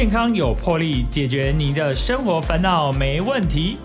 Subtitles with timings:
[0.00, 3.76] 健康有魄力，解决您的生活烦恼没问题。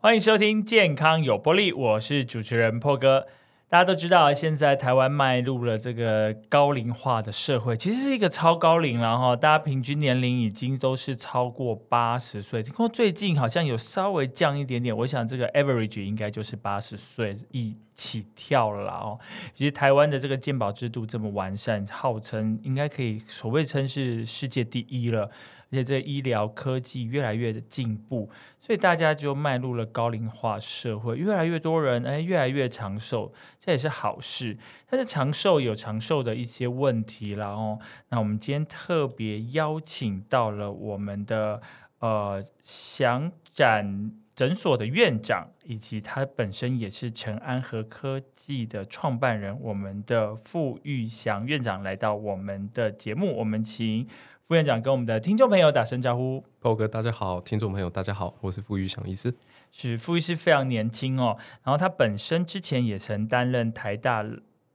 [0.00, 3.28] 欢迎收听《健康有魄力》，我是主持人破哥。
[3.72, 9.34] 大家都知道，现在台湾迈入了这个高龄化的社会，其实是一个超高龄了哈。
[9.34, 14.94] 大家平均年龄已经都是超过八十岁，不过最近好像有稍微降一点点。
[14.94, 19.18] 我想这个 average 应该就是八十岁一起跳了哦。
[19.54, 25.30] 其实台湾的这个健保制度这么完善，号称应该可以所谓称是世界第一了。
[25.72, 28.28] 而且这医疗科技越来越的进步，
[28.60, 34.58] 所以大家就迈入了高龄化社会，越来越多人哎越来越长寿，这也是好事。
[34.90, 37.78] 但是长寿有长寿的一些问题了哦。
[38.10, 41.62] 那我们今天特别邀请到了我们的
[42.00, 54.06] 呃祥展诊所的院长，以及他本身也是陈安和科技的创办人，我们的傅玉祥院长来到我们的节目，我们请。
[54.52, 59.34] 副院长跟我们的听众朋友打声招呼，o 哥，大家好，听众朋友大家好，我是傅玉祥医师，
[59.70, 64.22] 是傅医师非常年轻哦，然后他本身之前也曾担任台大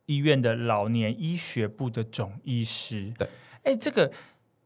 [0.08, 3.30] 医院的老年医学部的总医师，对，
[3.61, 4.11] 哎，这个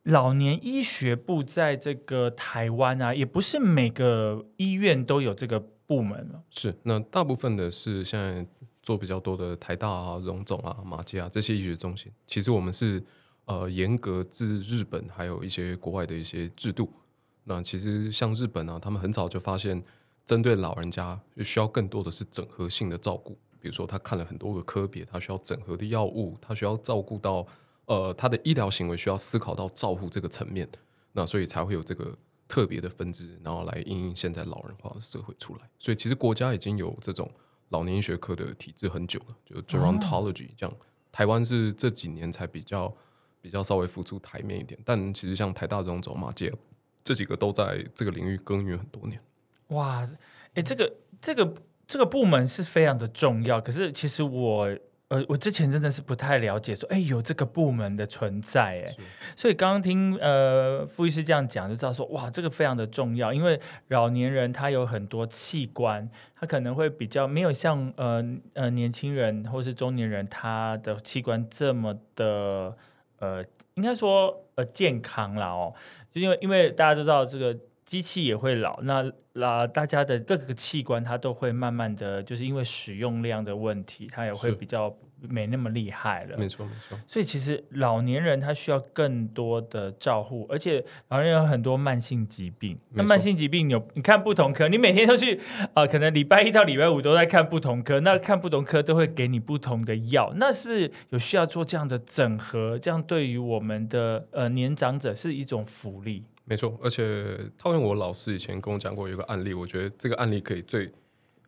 [0.04, 8.48] 老年医学部在这个台湾啊，也不是每个医院都有这个部门了，是，那大部分的是现在
[8.82, 13.04] 做比较多的台大啊、荣总啊、马街啊这些医学中心，其实我们是。
[13.46, 16.90] 呃，严格自日本，还有一些国外的一些制度。
[17.44, 19.84] 那其实像日本啊，他们很早就发现，
[20.26, 23.38] 针对老人家需要更多的是整合性的照顾。
[23.60, 27.46] 比如说，他看了很多个科别，他需要整合的药物，他需要照顾到
[27.88, 30.70] 呃，他的医疗行为需要思考到照护这个层面。
[31.12, 32.16] 那所以才会有这个
[32.48, 35.62] 特别的分支，然后来应现在老人化的社会出来。
[35.78, 37.30] 所以其实国家已经有这种
[37.70, 40.74] 老年医学科的体制很久了，就 gerontology 这样。
[41.12, 42.96] 台湾是这几年才比较。
[43.42, 46.54] 比较稍微浮出台面一点，但其实像台大这种走马街
[47.04, 49.20] 这几个都在这个领域耕耘很多年。
[49.70, 50.08] 哇，
[50.54, 51.54] 哎，这个这个
[51.88, 53.60] 这个部门是非常的重要。
[53.60, 58.96] 可是其实我呃，我之前真的是不太了解，说哎有这个部门的存在，哎，
[59.36, 72.78] 所以刚刚听呃傅医师这样讲，就知道说哇，这个非常的重要，因为老年人他有很多器官，他可能会比较没有像呃呃年轻人或是中年人他的器官这么的。
[73.22, 73.42] 呃，
[73.76, 75.74] 应该说呃健康了哦，
[76.12, 84.94] 就因为因为大家都知道这个机器也会老，那那大家的各个器官它都会慢慢的就是因为使用量的问题，它也会比较。
[85.30, 86.98] 没那么厉害了，没错没错。
[87.08, 92.78] 所以其实老年人他需要更多的照护，而且老年人有很多慢性疾病。
[92.94, 95.40] 那慢性疾病有你看不同科，你每天都去
[95.74, 102.80] 啊，可能礼拜一到礼拜五都在看不同科，那看不同科都会给你不同的药，那是不是有需要做这样的整合？
[102.80, 106.24] 这样对于我们的呃年长者是一种福利。
[106.46, 110.92] 没错，而且套用我老师以前跟我讲过有个案例，我觉得这个案例可以最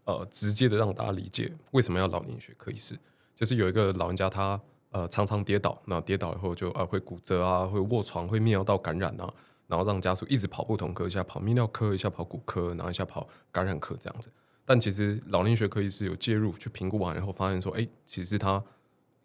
[0.05, 2.95] 呃直接的让大家理解为什么要老年学科医师。
[3.35, 4.59] 就是有一个老人家，他
[4.91, 9.33] 呃常常跌倒，那跌倒以后就呃会骨折啊，会卧床，会泌尿道感染啊，
[9.67, 14.29] 然后让家属一直跑不同科，一下跑泌尿科，一下跑骨科，然后一下跑感染科这样子。
[14.65, 18.63] 但其实老年学科医师有介入去评估完以后，发现说，哎，其实他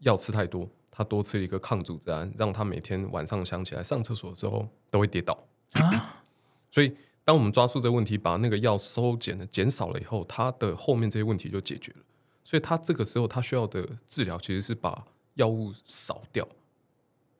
[0.00, 5.38] 药吃太多，他多吃一个抗组织胺，让他每天晚上想起来上厕所的时候都会跌倒
[5.72, 6.22] 啊。
[6.72, 6.92] 所以
[7.24, 11.98] 当我们抓住这个问题，把那个药收减了、减少了以后，他的后面这些问题就解决了。
[12.48, 15.04] 所以他这个时候他需要的治疗其实是把
[15.34, 16.48] 药物扫掉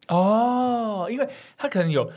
[0.09, 1.27] 哦，因为
[1.57, 2.13] 他可能有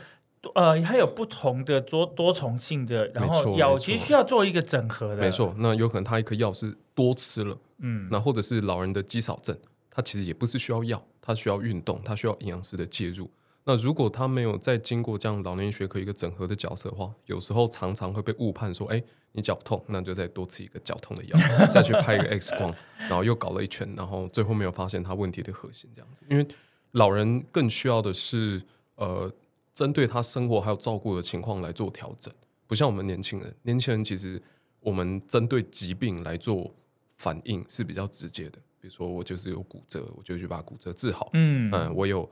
[0.54, 5.22] 呃，他有不同的多多重性的，然后药其实需要做一个整合的。
[5.22, 9.56] 没错，那有可能他一颗药是多吃了，嗯，那或者是老人的肌少症，
[9.90, 13.30] 他其实也不是需要药，他需要运动，他需要营养师的介入。
[13.64, 19.02] 那如果他没有再经过这样老年学科一个整合的角色的话，有时候常常会被误判说，哎。
[19.34, 21.38] 你脚痛，那就再多吃一个脚痛的药，
[21.72, 26.22] 再去拍一个 X 光，然后又搞了一圈，然后最后没有发现他问题的核心，这样子。
[26.28, 26.46] 因为
[26.90, 28.60] 老人更需要的是，
[28.96, 29.32] 呃，
[29.72, 32.30] 针对他生活还有照顾的情况来做调整，
[32.66, 33.56] 不像我们年轻人。
[33.62, 34.38] 年轻人其实
[34.80, 36.70] 我们针对疾病来做
[37.16, 41.30] 反应是比较直接的，比如说我就是有骨折，我就去把骨折治好。
[41.32, 42.30] 嗯嗯，我有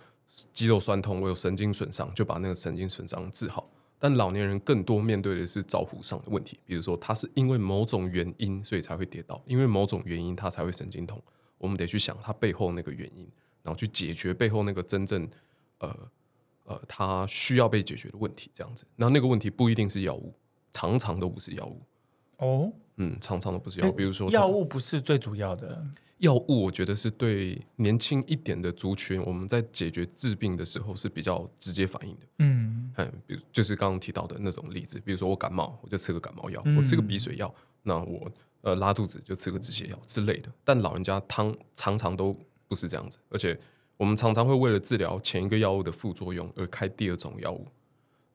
[0.53, 3.71] 肌肉酸痛，我有神经损伤，就把那个神经损伤治好。
[3.99, 11.23] 但老年人更多面对的是照护上的问题，比如说他是因为某种原因所以才会跌倒，因为某种原因他才会神经痛，
[11.59, 13.29] 我们得去想他背后那个原因，
[13.63, 15.29] 然后去解决背后那个真正
[15.81, 15.95] 呃
[16.65, 18.87] 呃他需要被解决的问题，这样子。
[18.97, 20.33] 那那个问题不一定是药物，
[20.73, 21.83] 常常都不是药物。
[22.39, 25.85] 哦，嗯，常常都不是药物，比如说药物不是最主要的。
[26.21, 32.27] 药物我觉得是对年轻一点的族群，我们在解决治病的时候是比较直接反应的。
[32.39, 37.53] 嗯，哎，比如就是刚刚提到的那种例子，比如说我感冒，我就吃个感冒药；我吃个鼻水药，
[37.85, 38.31] 那我
[38.61, 40.53] 呃拉肚子就吃个止泻药之类的。
[40.63, 42.37] 但老人家汤常常都
[42.69, 43.59] 不是这样子，而且
[43.97, 47.67] 我们常常会为了治疗前一个药物的副作用而开第二种药物，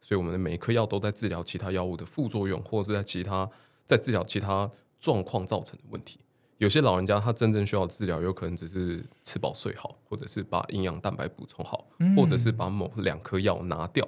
[0.01, 3.47] 所以我们的每一颗药都在治疗其他药物的副作用，或者是在其他
[3.85, 6.19] 在治疗其他状况造成的问题。
[6.57, 11.85] 有些老人家他真正需要治疗，有可能只是吃饱睡好，或者是把营养蛋白补充好，
[12.15, 14.07] 或者是把某两颗药拿掉，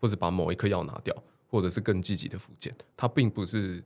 [0.00, 1.14] 或者把某一颗药拿掉，
[1.48, 2.74] 或者是更积极的复健。
[2.96, 3.82] 他并不是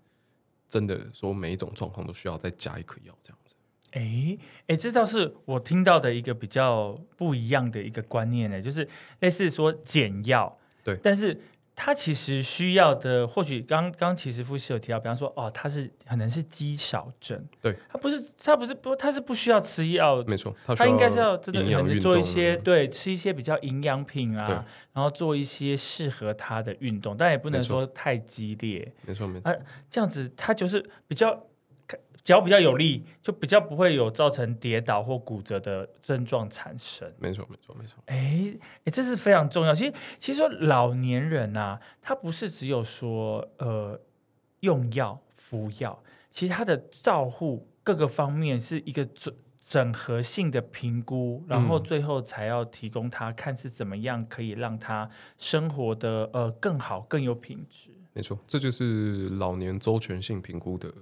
[0.69, 3.55] 真的说每一种状况都需要再加一颗药这样子。
[3.93, 4.37] 哎
[4.67, 8.89] 哎，这倒是我听到的一个比较不一样的一个观念呢，就是
[9.21, 11.41] 类似说减药，对，但是。
[11.83, 24.63] 他其实需要的，或许刚刚其实傅士有提到，比方说，哦，他是可能是肌少症，对，他不是他不是不他是不需要吃药，没错，他应该是要真的可能做一些对吃一些比较营养品啊，
[24.93, 31.47] 然后做一些适合他的运动，但也不能说太激烈，没错没错，这样子他就是比较。
[32.23, 37.11] 脚比较有力，就比较不会有造成跌倒或骨折的症状产生。
[37.19, 38.03] 没错，没错，没错。
[38.07, 39.75] 哎哎，这是非常重要。
[39.75, 44.01] 其实，其实说老年人啊，他不是只有说呃
[44.61, 55.09] 用药服药，其实他的照护各个方面是一个整整合性的评估，然后最后才要提供他看是怎么样可以让他
[55.39, 57.91] 生活的呃更好更有品质。
[58.13, 60.93] 没错，这就是老年周全性评估的。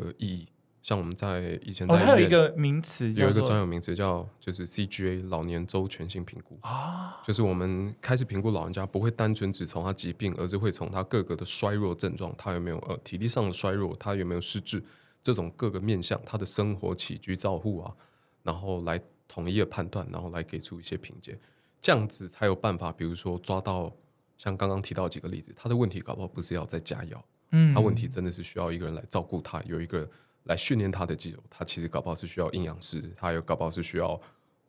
[0.00, 0.48] 的意义，
[0.82, 14.82] 像我们在以前，哦，还有一个名词，有一个专有名词叫就是 CGA 老年周全性评估啊，就是我们开始评估老人家，不会单纯只从他疾病，而是会从他各个的衰弱症状，他有没有呃体力上的衰弱，他有没有失智，
[15.22, 17.94] 这种各个面向，他的生活起居照护啊，
[18.42, 21.32] 然后来统一的判断，然后来给出一些评价，
[21.80, 23.90] 这样子才有办法，比如说抓到
[24.36, 27.24] 像刚刚提到几个例子，他的问题搞不好不是要再加药。
[27.72, 30.08] 他问题真的是需要一个人来照顾他，有一个
[30.44, 31.42] 来训练他的肌肉。
[31.48, 34.20] 他其实搞不好是需要营养师，他有搞不好是需要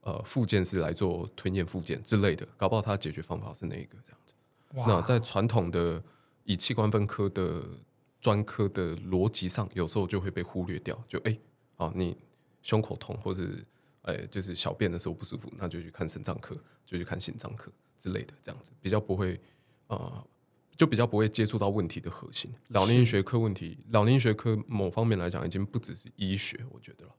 [0.01, 2.47] 呃复健师来做吞咽复健之类的。
[2.57, 4.33] 搞不好他解决方法是那一个这样子。
[4.87, 6.03] 那在传统的
[6.43, 7.63] 以器官分科的
[8.21, 10.95] 专科的逻辑上，有时候就会被忽略掉。
[11.07, 11.35] 就哎，
[11.77, 12.15] 啊，你
[12.61, 13.65] 胸口痛或是
[14.03, 16.55] 哎就是小便的时候不舒服，那就去看肾脏科，
[16.85, 19.41] 就去看心脏科之类的，这样子比较不会
[19.87, 20.23] 啊。
[20.77, 27.11] 就比较不会接触到问题的核心，老年学科问题，老年学科某方面来讲，已经不只是医学，我觉得了。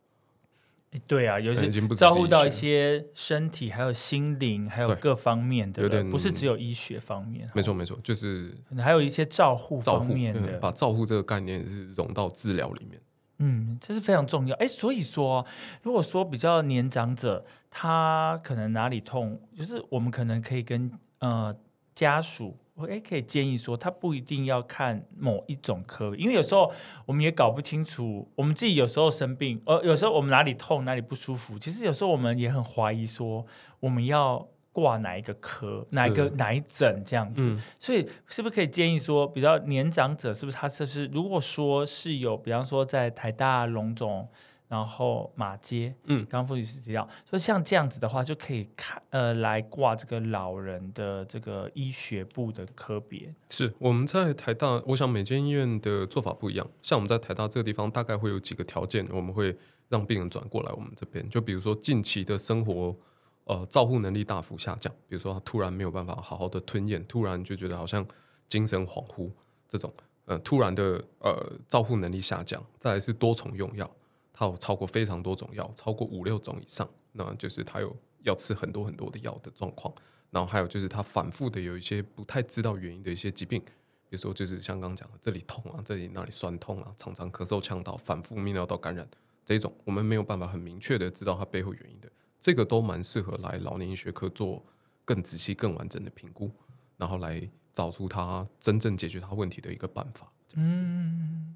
[1.06, 7.50] 对啊，有些照顾到一些身体，还有心灵，还有各方面的，不是只有医学方面。
[7.54, 13.00] 没错，没错，就是还有一些照护方面的，把照护这个概念是融到治疗里面。
[13.38, 14.56] 嗯，这是非常重要。
[14.56, 15.44] 哎，所以说，
[15.82, 21.54] 如果说比较年长者，他可能哪里痛，就是我们可能可以跟呃
[21.94, 22.56] 家属。
[22.76, 26.70] 我哎，可以建议说，他不一定要看某一种科，因为有时候
[27.06, 33.46] 我们也搞不清楚，我们自己有时候生病，呃，有时候我们哪里痛哪里不舒服，其实有时候我们也很怀疑说，
[33.80, 44.28] 我们要挂哪一个科，哪一个哪一诊这样子，所以是不是可以建议说，比较年长者，是不是他就是如果说是有，比方说在台大龙总。
[44.68, 53.32] 然后马街，嗯，刚刚傅律师提到，说像这样子的话，就可以看呃来挂这个老人的这个医学部的科别。
[53.48, 56.68] 是我们在台大，我想每间医院的做法不一样。
[56.82, 59.56] 像我们在台大这个地方，大概会有几个条件，我们会
[59.88, 61.28] 让病人转过来我们这边。
[61.30, 62.96] 就比如说近期的生活
[63.44, 68.04] 呃照护能力大幅下降，比如说他突然没有办法好好的吞咽，突然就觉得好像
[68.48, 69.30] 精神恍惚
[69.68, 69.94] 这种，
[70.24, 73.88] 呃突然的呃照护能力下降，再来是多重用药。
[74.38, 79.92] 他有超过非常多种药，超过五六种以上，那就是他有要吃很多很多的药的状况。
[80.30, 89.08] 然后还有就是他反复的有一些不太知道原因的一些疾病，比如说就是像刚讲的这里痛啊，这里那里酸痛啊，常常咳嗽、呛到、反复泌尿道感染
[89.42, 94.62] 这种，我们没有办法很明确的知道它背后原因的，这个都蛮适合来老年医学科做
[95.06, 96.50] 更仔细、更完整的评估，
[96.98, 100.30] 然后来找出他真正解决他问题的一个办法。
[100.56, 101.54] 嗯，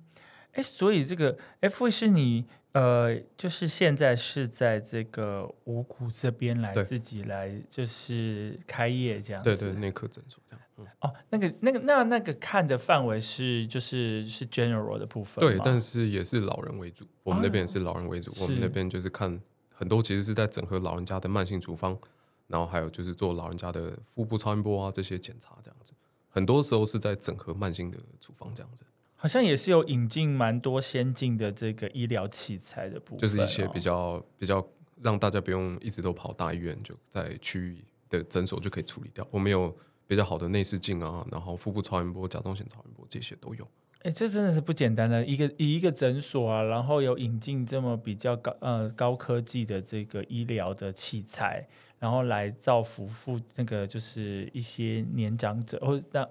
[0.52, 2.46] 哎，所以这个 F 是你。
[2.72, 9.42] 呃，就是现在是在这个五谷这边来自己来，就是开业这样。
[9.42, 10.60] 对对，内科诊所这样。
[11.00, 15.40] 哦，那个那个那那个看的范围是就是是 general 的部分。
[15.40, 18.32] 对，但是也是老人为主，我们那边也是老人为主。
[18.40, 19.38] 我们那边就是看
[19.72, 21.98] 很多，其实是在整合老人家的慢性处方，
[22.46, 25.92] 然后还有就是做老人家的腹部超音波啊这些检查这样子。
[26.28, 28.84] 很多时候是在整合慢性的处方这样子。
[29.22, 34.66] 好像也是有引进蛮多先进的这个医疗器材的部分，就是一些比较比较
[35.02, 39.26] 让大家不用一直都跑大医院，就在区域的诊所就可以处理掉。
[39.30, 43.68] 我们有比较好的内视镜啊，然后腹部超音波、甲状腺超音波这些都有。
[44.04, 51.68] 哎，这真的是不简单的一个以一个诊所啊，然后有引进这么比较高呃高科技的这个医疗的器材，
[52.00, 56.26] 然后来造福父那个就是一些年长者，或当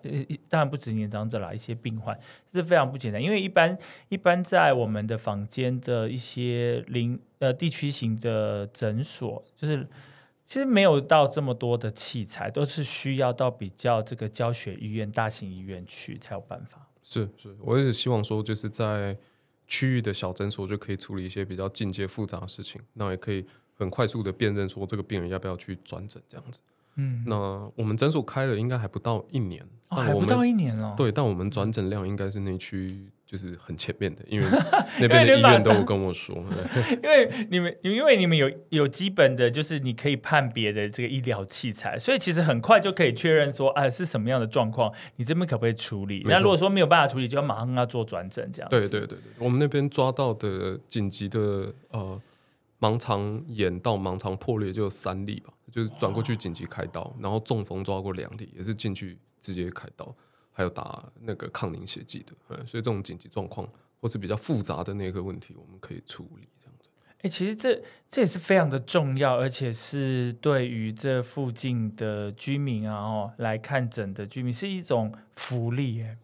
[0.49, 2.19] 当然不止年长者啦，一些病患
[2.51, 3.21] 是非常不简单。
[3.21, 3.77] 因为一般
[4.09, 9.87] 一般在我们的房间的一些临呃地区型的诊所，就是
[10.43, 16.87] 其实没有到这么多的器材，都是需要到比较这个教学医院、大型医院去才有办法。
[17.03, 19.15] 是是，我也是希望说，就是在
[19.67, 23.45] 区域的小诊所就可以处理一些比较进阶复杂的事情，那也可以
[23.79, 26.59] 很快速的辨认说这个病人要不要去转诊这样子。
[26.97, 27.35] 嗯，那
[27.75, 30.93] 我们诊所开了应该还不到一年，还不到一年了。
[30.95, 33.07] 对，但我们转诊量应该是那区。
[33.29, 34.47] 就是很前面的，因为
[34.99, 36.35] 那边的医院都跟我说，
[37.03, 46.23] 因为你们因为你们有有基本的，就是你可以判别的这个医疗器材，所以其实很快就可以确认说，啊，是什么样的状况，你这边可不可以处理？
[46.25, 48.69] 那如果说没有办法处理，就要马上要做转诊这样。
[48.71, 52.19] 对对对对，我们那边抓到的紧急的呃
[52.79, 60.15] 盲肠炎到盲肠破裂就有三例吧，就是转过去紧急开刀，然后中风抓过两例，也是进去直接开刀。
[60.51, 63.65] 还有打那个抗凝血剂的，嗯，所以这种紧急状况
[64.01, 66.89] 或是比较复杂的那个问题，我们可以处理这样子。
[67.21, 76.17] 哎，其实这这也是非常的重要，而且是对于这附近的居民啊，哦，来看诊的居民是一种福利，哎，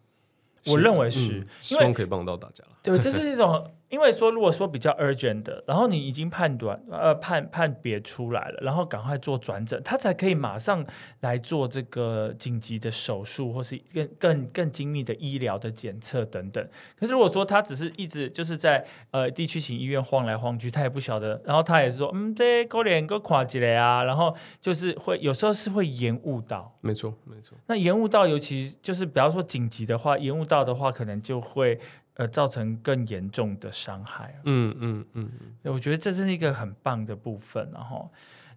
[0.66, 2.76] 我认为是，希望可以帮到大家了。
[2.82, 3.72] 对，这是一种。
[3.88, 10.84] 因为说，如果说比较 urgent 的，然后你已经判断呃判判别出来了，然后赶快做转诊，他才可以马上
[11.20, 16.68] 来做这个紧急的手术，或是更更更精密的医疗的检测等等。
[16.98, 27.56] 可是如果说他只是一直就是在呃地区型医院晃来晃去，他也不晓得，然后他也是说，嗯，这勾脸勾垮起来啊，然后就是会有时候是会延误到，没错没错。
[27.68, 31.78] 那延误到，尤其就是比方说紧急的话，延误到的话，可能就会。
[32.16, 34.40] 呃，造成更严重的伤害。
[34.44, 35.30] 嗯嗯嗯，
[35.64, 37.70] 我觉得这是一个很棒的部分。
[37.74, 38.10] 然后，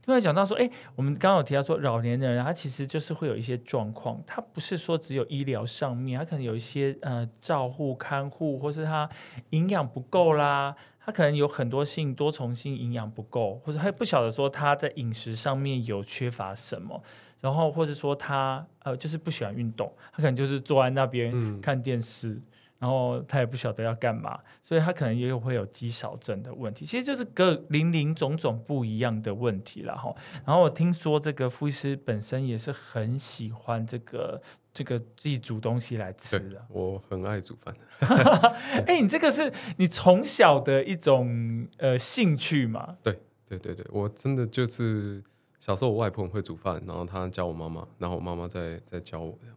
[0.05, 9.09] 另外讲到说，哎，我们刚刚有提到说，老年人他其实就是会有一些状况，他不是说只有医疗上面，他可能有一些呃照护看护，或是他
[9.49, 10.73] 营养不够啦，
[11.03, 17.03] 他可能有很多性多重性营养不够，或者他不晓得说他在饮食上面有缺乏什么，
[17.41, 22.41] 然后或者说他呃就是不喜欢运动，他可能就是坐在那边看电视。
[22.79, 30.15] 然后他也不晓得要干嘛，所以他可能也有会有肌少症的问题，其实就是各零零种种不一样的问题了哈。
[30.45, 34.41] 然后我听说这个傅医师本身也是很喜欢这个
[34.73, 37.73] 这个自己煮东西来吃的，我很爱煮饭。
[38.87, 42.97] 哎，你这个是你从小的一种呃兴趣嘛？
[43.03, 45.21] 对对对对，我真的就是
[45.59, 49.55] 小时候我外婆会煮饭，然后她教我妈妈，然后我妈妈再再教我这样。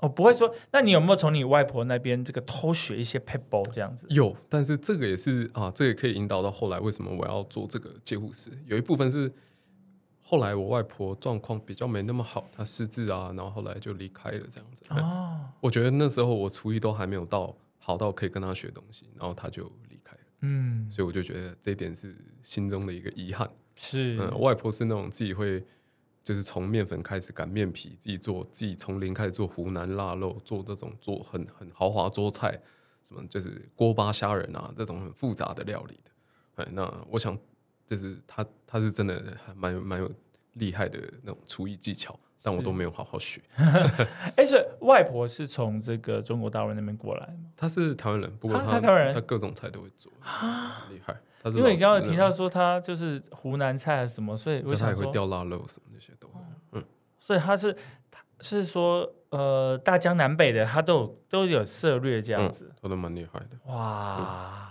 [0.00, 4.06] 哦，不会说，那你有没有从你外婆那边这个偷学一些 pebble 这样子？
[4.10, 8.50] 有，但是这个也是啊，这也可以引导到后来为什么我要做这个介护师。
[8.66, 9.30] 有一部分是
[10.20, 14.82] 后来我外婆状况比较没那么好，她失智啊，然后后来就离开了这样子。
[14.88, 20.22] 哦，我觉得那时候我厨艺都还没有到好到可以跟她学东西，然后她就离开了。
[20.40, 23.50] 嗯，所以我就觉得这一点是心中的一个遗憾。
[23.74, 25.62] 是，嗯，外婆是那种自己会。
[26.22, 32.60] 就是从面粉开始擀面皮，自己做，自己从零开始做湖南腊肉，做这种做很很豪华桌菜，
[33.02, 36.62] 什么就是锅巴虾仁啊，这种很复杂的料理的。
[36.62, 37.36] 哎，那我想，
[37.86, 40.10] 就是他他是真的还蛮蛮有
[40.54, 43.40] 厉害的那种厨艺技巧，但我都没有好好学。
[44.36, 47.50] 哎，是外婆是从这个中国大陆那边过来吗？
[47.56, 50.12] 他是台湾人，不过他台湾人，他各种菜都会做，
[50.90, 51.16] 厉害。
[51.54, 56.30] 因为你刚刚提到说他就是湖南菜还是什么，所以我想说，他也会掉腊肉什么那些都，
[56.72, 56.84] 嗯，
[57.18, 57.74] 所以他是
[58.10, 64.70] 他是说呃大江南北的他都有都有涉略这样子，他都蛮厉害的哇，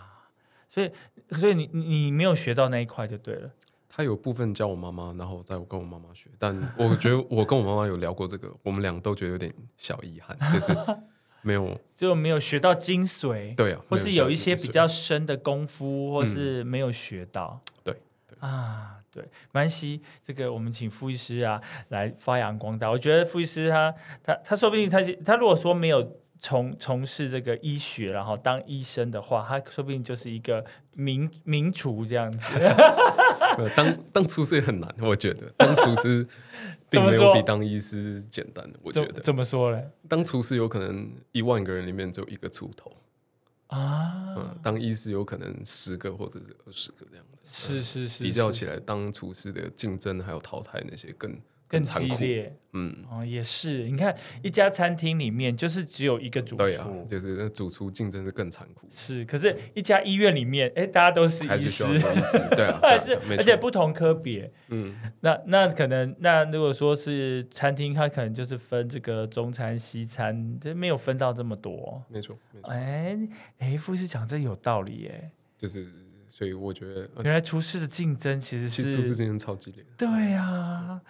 [0.70, 0.92] 所以
[1.32, 3.50] 所以你你没有学到那一块就对了。
[3.88, 10.74] 他有部分教我妈妈，然后在我跟我妈妈学，但我觉得我跟我妈妈有聊过这个，我们俩都觉得有点小遗憾，就是。
[11.41, 13.55] 没有，就没有学到精髓。
[13.55, 17.60] 对啊，或是有一些比较深的功夫，或是没有学到。
[17.84, 17.96] 对
[18.39, 22.89] 啊，对，没关系，这个我们请傅医师啊来发扬光大。
[22.89, 23.93] 我觉得傅医师他
[24.24, 32.46] 他他说不定他他如果说没有从从事这个医学，然后当医生的话，他说不定就是一个名名厨这样子。
[33.75, 36.25] 当当厨师也很难，我觉得当厨师
[36.89, 38.79] 并没有比当医师简单的。
[38.81, 39.81] 我觉得怎么说呢？
[40.08, 42.96] 当厨师有可能一万个人里面只有一个出头，
[43.67, 51.38] 啊，嗯，当医师有可能十个或者是二十个这样子，是是是，比较起来，当厨师的竞争还有淘汰那些更
[51.70, 52.16] 更残酷。
[52.18, 52.56] 激烈。
[52.74, 61.84] 嗯，哦，也是，你看一家餐厅里面就是只有一个主对啊厨，，就是那主厨竞争是更残酷，是，可是一家医院里面，哎，大家都是医师
[62.56, 72.04] 对啊，而且，不同科别，嗯，那那可能那如果说是餐厅，它可能就是分这个中餐、西餐，这没有分到这么多。
[72.08, 73.18] 没错，没错，哎
[73.58, 75.88] 哎，副师讲这有道理耶，就是
[76.28, 81.02] 所以我觉得，呃原来厨师的竞争其实是厨师竞争超激烈的，对呀、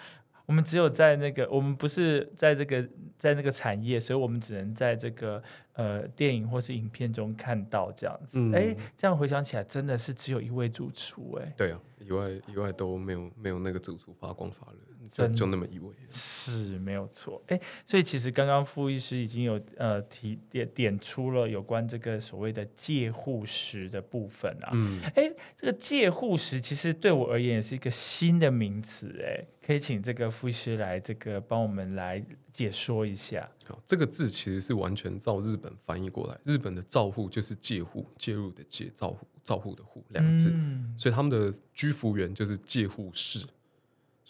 [0.50, 2.84] 我们只有在那个，我们不是在这个
[3.20, 5.40] 在那个产业，所以我们只能在这个
[5.74, 8.40] 呃电影或是影片中看到这样子。
[8.40, 8.52] 嗯。
[8.56, 17.42] 哎、这样回想起来，真的是只有一位主厨哎，对啊，以外以外都没有没有那个主厨发光发热，真就就那么一位，是没有错。
[17.48, 24.70] 哎，所以其实刚刚傅医师已经有呃提点点出了有关这个所谓的介护食的部分啊。
[24.74, 32.24] 嗯，哎，这个介护食其实对我而言也是一个新的名词，哎，可以请这个傅医师来这个帮我们来
[32.54, 33.50] 解说一下。
[33.66, 43.46] 好，这个字其实是完全照日本翻译过来，日本的照护就是介护，介入的介，照护照护的护两个字，嗯所以他们的居服员就是介护士，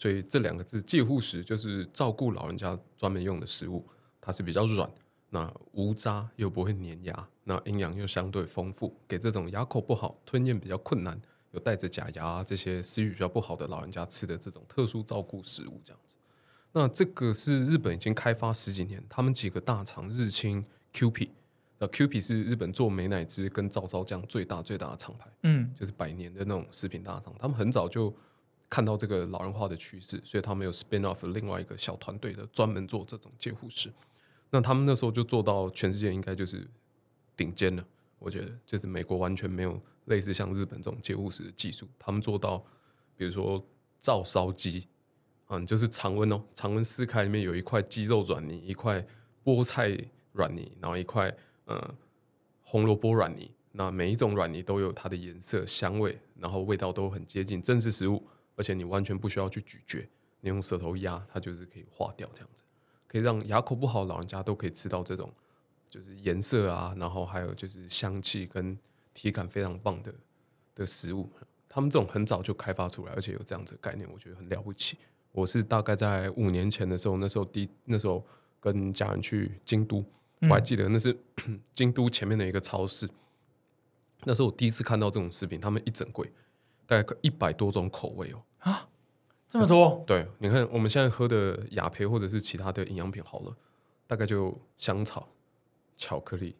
[0.00, 3.86] 所以这两个字介护食就是照顾老人家专门用的食物，
[4.18, 4.90] 它是比较软，
[5.28, 16.16] 那无渣又不会粘牙，那营养又相对丰富，给这种牙口不好、吞咽比较困难、有带着假牙啊这些食欲比较不好的老人家吃的这种特殊照顾食物，这样子。
[16.72, 20.64] 那这个是日本已经开发十几年，他们几个大厂日清、
[20.94, 21.28] QP，
[21.78, 25.30] 那 QP 是日本做美乃滋跟照烧酱最大最大的厂牌。
[25.42, 28.10] 嗯就是百年的那种食品大厂，他们很早就
[28.70, 33.92] 看到这个老人化的趋势，所以他们有 spin off 另外一个小团队的，专门做这种介护室。
[34.50, 36.66] 那他们那时候就做到全世界应该就是
[37.36, 37.84] 顶尖了，
[38.20, 42.64] 我觉得就是美国完全没有类似像日本这种介护室的技术，他们做到
[43.16, 43.62] 比如说
[44.00, 44.86] 照烧鸡，
[45.48, 49.04] 嗯，就是常温哦，常温撕开里面有一块鸡肉软泥，一块
[49.44, 49.98] 菠菜
[50.32, 51.94] 软泥，然后一块呃
[52.62, 53.50] 红萝卜软泥。
[53.72, 58.20] 那每一种软泥都有它的颜色、香味，然后味道都很接近真实食物，
[58.60, 60.06] 而且你完全不需要去咀嚼，
[60.42, 62.62] 你用舌头压，它就是可以化掉，这样子
[63.08, 65.32] 可以让牙口不好的老人家都可以吃到这种
[65.88, 68.78] 就是颜色啊，然后还有就是香气跟
[69.14, 70.14] 体感非常棒的
[70.74, 71.30] 的食物。
[71.70, 74.98] 他们这种很早就开发出来，而且有这样子的概念，我觉得很了不起。
[75.32, 78.22] 我是大概在五年前的时候，那时候第那时候
[78.60, 80.04] 跟家人去京都，
[80.42, 81.16] 我还记得那是
[81.72, 83.08] 京都前面的一个超市。
[84.24, 86.30] 那时候我第一次看到这种食品，他们一整柜
[86.86, 88.42] 大概一百多种口味哦。
[89.48, 93.56] 这么多，对，你看我们现在喝的雅培或者是其他的营养品好了，
[94.06, 95.28] 大概就香草、
[95.96, 96.54] 巧克力，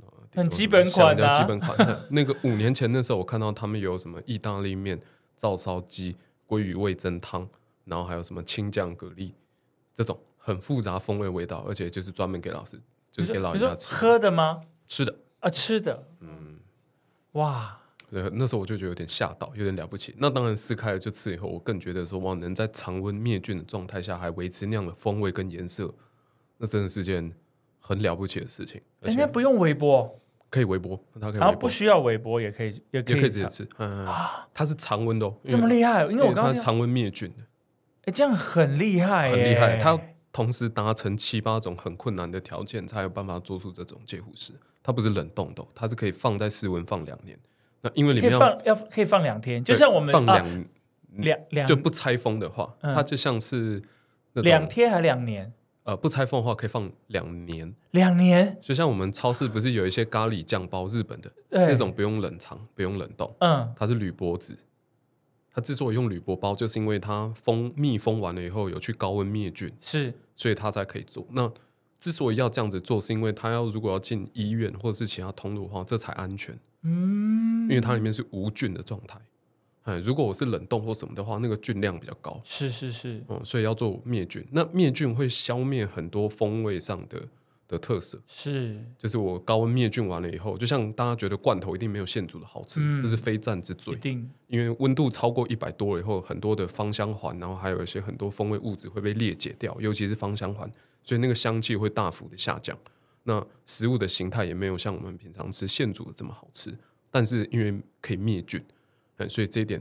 [0.00, 1.76] 呃很基本款啊基本款。
[2.10, 5.00] 那个五年前那时候，我看到他们有什么意大利面、
[5.36, 7.48] 照烧鸡、鲑鱼味增汤，
[7.84, 9.32] 然后还有什么青酱蛤蜊，
[9.92, 14.62] 这种很复杂风味味道，而且就是专门给老师，就是给老你说人家吃喝的吗？
[14.86, 15.16] 吃的。
[15.40, 16.60] 啊，吃的，嗯，
[17.32, 17.79] 哇，
[18.10, 20.12] 对，那时候我就觉得有点吓到，有点了不起。
[20.18, 25.94] 那当然撕开了就吃以后，我更觉得说哇，能在常温灭菌的状态下还维持那样的风味跟颜色，
[26.58, 27.32] 那真的是件
[27.78, 28.80] 很了不起的事情。
[29.00, 30.20] 人家不用微波，
[30.50, 33.62] 可以微波，它可以然后，不需要微波也可以，也可以也可以直接吃。
[33.78, 34.14] 嗯，嗯
[34.52, 37.44] 它是常温的哦，这么厉害，因为我刚刚它是常温灭菌的，
[38.06, 39.76] 哎，这样很厉害，很厉害。
[39.76, 39.96] 它
[40.32, 44.52] 同时达成七八种很困难的条件，才有办法做出这种介护式。
[44.82, 47.38] 它不是冷冻的哦，它是可以放在室温放两年。
[47.82, 50.64] 那因为里面要放要可以放两天，就像我们啊放两
[51.16, 53.82] 两两就不拆封的话，嗯它就像是
[54.34, 55.52] 两天还两年，
[55.84, 57.74] 呃不拆封的话可以放两年。
[57.92, 64.56] 两年，就像我们超市不是有一些咖喱酱包，日本的那种不用冷藏、不用冷冻，嗯，它是铝箔纸。
[65.52, 71.26] 它之所以用铝箔包，就是因为它封密封完了以后有去高温灭菌，是所以它才可以做。
[71.30, 71.50] 那
[71.98, 76.56] 之所以要这样子做，是因为它要如果要进医院或者是其他通路的话，这才安全。
[76.82, 79.20] 嗯，因为它里面是无菌的状态。
[79.84, 84.46] 哎，如果我是冷冻或什么的话，那个菌量比较高，是是是，嗯，所以要做灭菌。
[84.52, 87.26] 那灭菌会消灭很多风味上的
[87.66, 93.96] 的特色，是就是我高温灭菌完了以后，就像大家觉得罐头一定没有现煮的好吃，嗯这是非战之罪一。
[93.98, 100.70] 定因为温度超过一百多了以后，很多的芳香环，然后还有一些很多风味物质会被裂解掉，尤其是芳香环，
[101.02, 102.76] 所以那个香气会大幅的下降。
[103.30, 106.76] 那食物的形态也没有像我们平常吃现煮的这么好吃，
[107.12, 108.60] 但是因为可以灭菌，
[109.18, 109.80] 嗯，所以这一点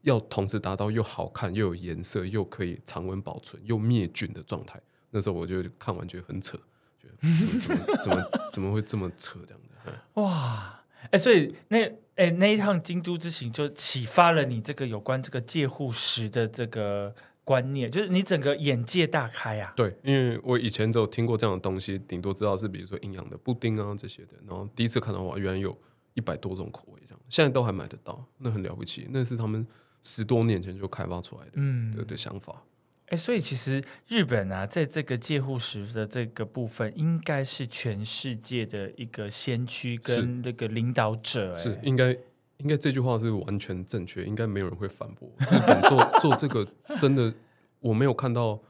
[0.00, 4.80] 要同时达到又好看又有颜色，又可以常温保存又灭菌的状态。
[5.10, 6.58] 那时候我就看完觉得很扯，
[6.98, 10.22] 觉得怎么怎么怎么怎么会这么扯这样的？
[10.22, 17.14] 哇，哎，所以那哎那一趟京都之行就启发了你这个有关这个介护食的这个
[17.48, 19.72] 观念，就是你整个眼界大开啊。
[19.74, 25.74] 对，因为我以前只有听过这样的东西，顶多知道是比如说营养的布丁啊这些的，然后第一次看到哇，原来有
[26.12, 29.66] 一百多种口味这样，现在都还买得到，那很了不起，那是他们
[30.02, 32.62] 十多年前就开发出来的，嗯，的的想法。
[33.06, 41.56] 哎，所以其实日本啊，在这个介护石的这个部分，应该是全世界的一个先驱跟那个领导者。
[41.56, 42.14] 是应该
[42.58, 45.28] 应该这句话是完全正确，应该没有人会反驳。
[45.38, 46.66] 日本做 做这个
[46.98, 47.32] 真的，
[47.80, 48.60] 我没有看到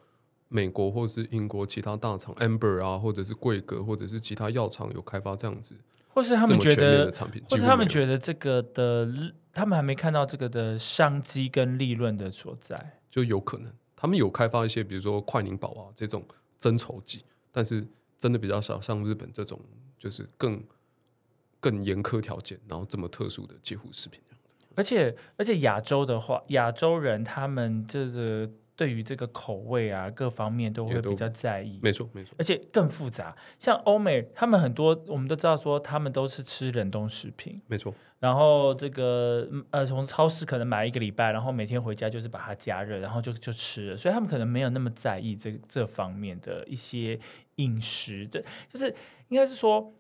[0.48, 5.74] 美国或是英国其他大厂 Amber 啊，或者是贵格，或者是其他药厂有开发这样子，
[6.08, 9.08] 或是他们觉得产品，或是他们觉得这个的，
[9.52, 13.72] 他们还没看到这个的商机跟利润的所在，就有可能。
[13.96, 16.24] 他们有开发一些，比如说快宁宝啊这种
[16.56, 17.84] 增稠剂，但是
[18.18, 19.60] 真的比较少，像日本这种
[19.98, 20.62] 就是更
[21.60, 24.66] 更严苛条件，然后这么特殊的介护食品这样子。
[24.74, 28.50] 而且而且亚洲的话，亚洲人他们这个。
[28.78, 31.80] 对于这个口味啊，各方面都会比较在意。
[31.82, 32.32] 没错，没错。
[32.38, 37.60] 而且更复杂，像欧美，他们很多我们都知道说，他们都是吃冷冻食品。
[37.66, 37.92] 没错。
[38.20, 43.96] 然后这个呃，从超市可能买一个礼拜，然后每天回家就是把它加热，然后就就吃了。
[43.96, 47.18] 所以他们可能没有那么在意这这方面的一些
[47.56, 48.40] 饮食的，
[48.72, 48.94] 就是
[49.30, 49.92] 应该是说。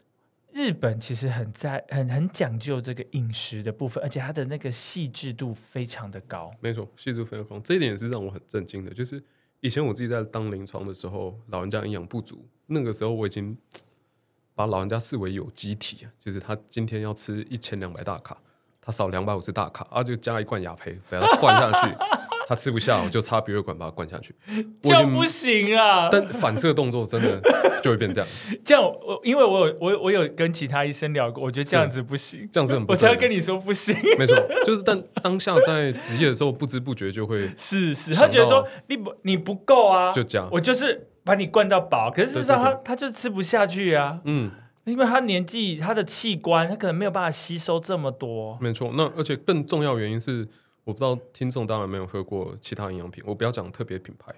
[0.58, 6.50] 日本其实很在很很讲究这个饮食的部分，而且它的那个细致度非常的高。
[6.60, 8.92] 没错，细致度非常高，这一点也是让我很震惊的。
[8.92, 9.22] 就是
[9.60, 13.56] 以前我自己在当临床的时候，老人家营养不足，那个时候我已经
[14.56, 18.36] 把老人家视为有机体啊，就是他今天要吃一千两百大卡，
[18.80, 22.17] 他少两百五十大卡，啊，就加一罐雅培，把它灌下去。
[22.48, 24.34] 他吃不下，我就插鼻胃管把它灌下去，
[24.80, 26.08] 这样不行啊！
[26.10, 27.38] 但反射动作真的
[27.82, 28.30] 就会变这样。
[28.64, 33.94] 这样我因为我有我我有跟其他医生聊过，我觉得这样子不行，这样子很不我才要跟你说不行。
[34.18, 34.34] 没错，
[34.64, 42.10] 就是但当下在职业的时候，不知不觉就会是 是，他觉得说你不你不够啊，就这样，我就是把你灌到饱。
[42.10, 44.50] 可是事实上他他就吃不下去啊，嗯，
[44.86, 48.56] 因为他年纪他的器官他可能没有办法吸收这么多。
[48.58, 50.48] 没错，那而且更重要原因是。
[50.88, 54.34] 我不知道听众当然没有喝过其他营养品，我不要讲特别品牌，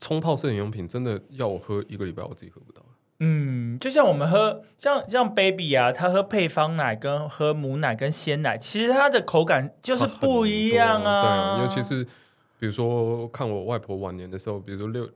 [0.00, 2.80] 冲泡式营养品真的要我喝一个礼拜，我自己喝不到。
[3.20, 11.20] 嗯，就像我们喝像像 baby 啊，他喝配方奶跟喝母奶跟鲜奶，其实它的口感就是不一样啊。
[11.20, 12.02] 对啊，尤其是
[12.58, 15.06] 比如说看我外婆晚年的时候，比如说六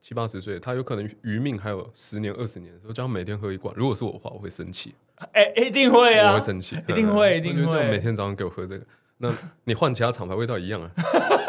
[0.00, 3.72] 七八十岁，她有可能余命还有十年二十年的时候，叫她每天喝一罐。
[3.76, 4.92] 如果是我的话，我会生气。
[5.32, 7.88] 哎，一定会啊，我会生气，一定会，一定会。
[7.88, 8.84] 每天早上给我喝这个。
[9.22, 9.30] 那
[9.64, 10.90] 你换其他厂牌味道一样啊，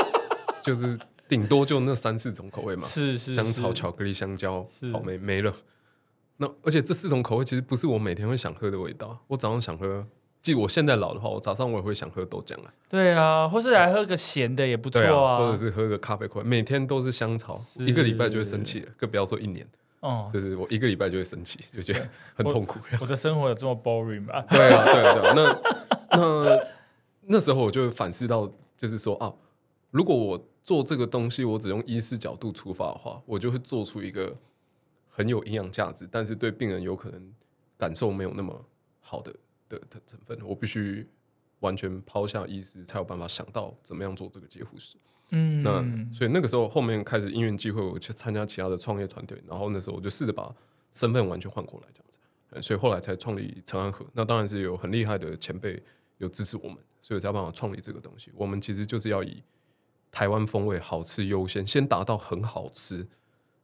[0.61, 5.53] 就是顶多就那三四种口味嘛，是是香草、巧克力、香蕉、草莓没了。
[6.37, 9.17] 那而且这四种口味其实不是我每天会想喝的味道。
[9.27, 10.05] 我早上想喝，
[10.41, 12.73] 即我现在老的话，我早上我也会想喝豆浆啊。
[12.89, 19.65] 对啊，或是来喝个咸的也不错啊，或者是喝个咖啡块，每天都是香草，一个礼拜就会生气了，更不要说一年。
[20.01, 22.79] 哦，就是我一个礼拜就会生气，就觉得很痛苦。
[22.99, 24.41] 我的生活有这么 boring 吗？
[24.49, 25.33] 对啊，对啊，对啊。
[26.09, 26.67] 那那。
[27.21, 29.33] 那时候我就反思到，就是说啊，
[29.91, 34.35] 如果我做这个东西，我只用医师角度出发的话，我就会做出一个
[35.07, 37.33] 很有营养价值，但是对病人有可能
[37.77, 38.65] 感受没有那么
[38.99, 39.33] 好的
[39.69, 40.37] 的的成分。
[40.43, 41.07] 我必须
[41.59, 44.97] 完全抛下医师，才有办法想到怎么样做这个接护师。
[45.31, 50.53] 嗯，那所以那个时候后面开始因缘机会，我去参加其他的创业团队，然后那时候我就试着把
[50.91, 52.61] 身份完全换过来，这样子。
[52.61, 54.05] 所以后来才创立长安和。
[54.13, 55.81] 那当然是有很厉害的前辈
[56.21, 56.77] 有支持我们。
[57.03, 58.31] 所以才办法创立这个东西。
[58.35, 59.41] 我们其实就是要以
[60.11, 63.05] 台湾风味好吃优先，先达到很好吃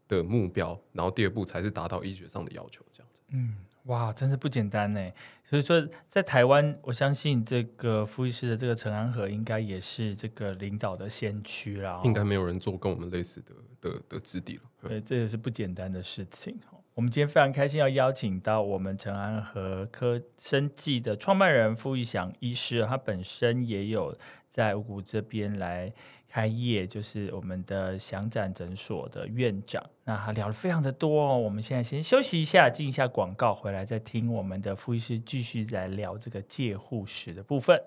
[0.08, 2.84] 的目标，然后第二步才是达到医学上的要求。
[2.92, 5.12] 这样子，嗯，哇，真是不简单呢。
[5.46, 12.02] 所以说，在台湾，我相信这个傅医师的这个陈安和应该也是这个领导的先驱啦。
[12.04, 14.64] 应该没有人做跟我们类似的的的质地了。
[14.82, 16.60] 对，这也是不简单的事情。
[16.98, 24.18] 我们今天非常开心，要邀请到我们陈安和科生技的创办人傅玉祥医师，他本身也有
[24.50, 25.94] 在五谷这边来
[26.28, 29.80] 开业，就是我们的祥展诊所的院长。
[30.06, 31.38] 那他聊了非常的多哦。
[31.38, 37.80] 我们现在先休息一下，进一下广告，回来再听我们的傅医师继续来聊这个介护史的部分。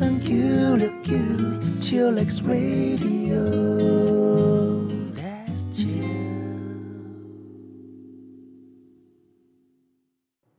[0.00, 0.08] l
[2.18, 2.42] x。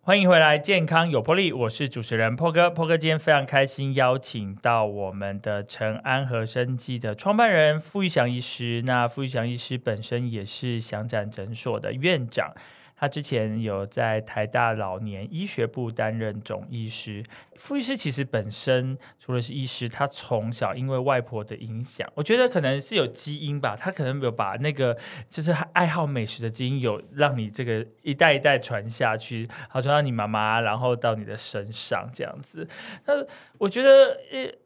[0.04, 2.69] 欢迎回来，健康有魄力，我是主持人破哥。
[2.69, 8.84] 破哥今天非常开心，邀请到我们的陈安和生机的创办人傅玉祥医师。
[8.86, 12.54] 那傅玉祥医师本身也是祥展诊所的院长。
[13.01, 17.23] 他之前有在台大老年医学部担任总医师，
[17.55, 24.95] 傅医师其实本身除了是医师，他从小因为外婆的影响，我觉得可能是有基因吧，他可能有把那个
[25.27, 32.67] 就是爱好美食的基因有让你这个一代一代传下去，好传到你妈妈，然后到你的身上这样子。
[33.07, 33.13] 那
[33.57, 34.15] 我觉得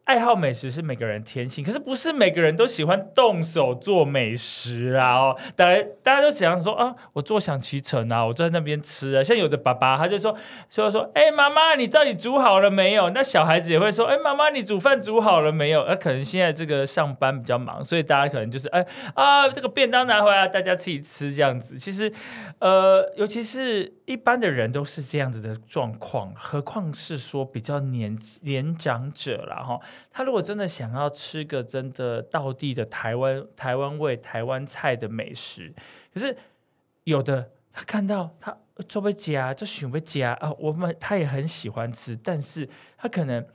[0.06, 5.16] 爱好美食是每个人天性，可是不是每个人都喜欢动手做美食啊！
[5.16, 8.24] 哦，大家大家都想说啊，我坐享其成啊。
[8.24, 10.32] 我坐在那边吃啊，像有的爸爸他就说
[10.70, 13.10] 说说，哎，妈妈，你到底煮好了没有？
[13.10, 15.82] 那小孩子也会说，哎，妈妈，你煮饭煮好了没有？
[15.82, 21.76] 呃，可能现在这个上班比较忙，所以大家可能就是，哎啊，这个便当拿回来，大家自己吃这样子。
[21.76, 22.12] 其实，
[22.60, 29.80] 呃，尤其是一般的人都是这样子的状况，何况是说比较年年长者了哈。
[30.10, 35.74] 他如果真的想要吃个真的道地的台湾台湾味台湾菜的美食，
[36.12, 36.36] 可是
[37.04, 37.52] 有的。
[37.78, 38.56] 他看到他
[38.88, 40.50] 做不夹，就选不夹啊！
[40.58, 43.46] 我们他也很喜欢吃，但是他可能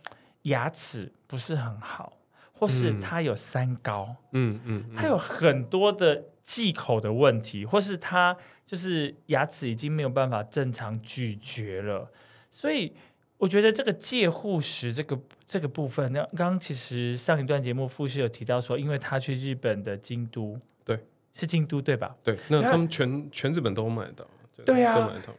[0.43, 2.19] 牙齿不是很好，
[2.53, 12.11] 或是他有三高，嗯嗯，他有很多的忌口的问题，或是他就是牙齿已经没有办法正常咀嚼了。
[12.51, 12.93] 所以
[13.39, 15.19] 我觉得这个戒护食这个
[15.51, 20.97] 这个部分，那刚刚其实上一段节目傅士有提到说，因为他去日本的京都，对。
[21.33, 22.15] 是京都对吧？
[22.23, 24.25] 对，那他们全全日本都买到，
[24.65, 25.33] 对呀，都买到。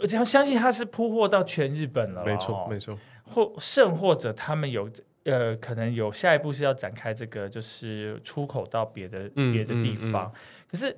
[0.00, 2.98] 我这样相信他是铺货到全日本了，没错，没错。
[3.26, 4.88] 或甚或者他们有
[5.24, 10.30] 呃，可能有下一步是要展开这个，就是出口到别的别的地方。
[10.70, 10.94] 可是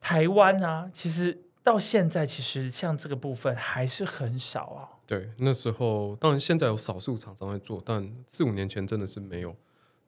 [0.00, 4.95] 台湾啊，其实到现在其实像这个部分还是很少啊。
[5.06, 9.54] 对，那时候当然现在有少数厂商在做，但四五年前真的是没有。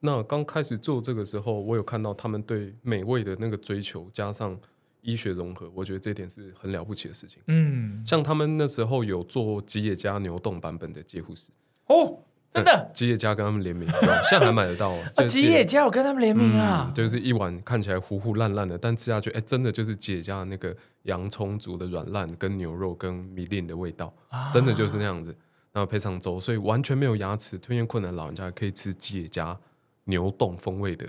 [0.01, 4.59] 那刚开始做这个时候，我有看到他们对美味的那个追求，加上
[5.01, 7.41] 医学融合，我觉得这点是很了不起的事情。
[7.47, 11.51] 嗯，像他们那时候有做吉野家牛冻版本的介护士
[11.87, 12.19] 哦，
[12.53, 13.87] 真的， 吉野家跟他们联名，
[14.29, 14.93] 现在还买得到。
[15.27, 24.13] 吉野家有跟他们联名啊，就是一碗看起来糊糊烂烂的，但吃下去，哎，真的就是吉野家的那个洋葱煮的软烂，跟牛肉跟米粒的味道，
[24.51, 25.35] 真的就是那样子。
[25.71, 29.57] 然后配上粥，所以完全没有牙齿吞咽困难老人家可以吃吉野家。
[30.05, 31.05] 牛冻风味的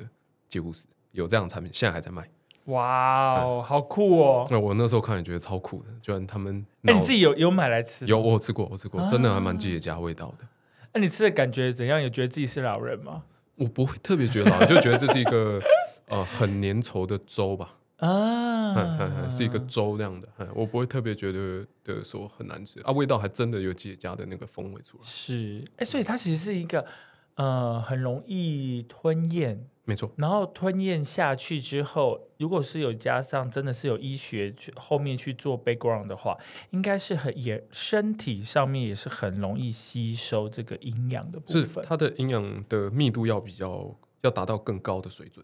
[0.46, 2.28] 吉护士有这样的产品，现在还在卖。
[2.66, 4.46] 哇哦，好酷哦！
[4.50, 6.64] 那我那时候看也觉得超酷的，居然他们……
[6.82, 8.04] 哎，你自己有有买来吃？
[8.04, 10.44] 有，我吃过，我吃过，真的还蛮吉野家味道的。
[10.92, 12.00] 那你吃的感觉怎样？
[12.02, 13.24] 有觉得自己是老人吗？
[13.56, 15.60] 我不会特别觉得老人，就觉得这是一个
[16.08, 17.76] 呃很粘稠的粥吧。
[17.98, 25.04] 啊，是一个粥那样的，我不会特别觉得的说很难吃啊，味道还真的有自己家的那个风味出来。
[25.04, 26.84] 是，哎，所以它其实是一个。
[27.36, 30.12] 呃，很容易吞咽，没错。
[30.16, 36.36] 然后吞咽下去之后，如果是有加上真的是有医学去后面去做 background 的话，
[36.70, 41.62] 应该是很也身体上面也是很容易吸收这个营养的部分。
[41.62, 45.42] 是它的营养的密度要比较要达到更高的水准，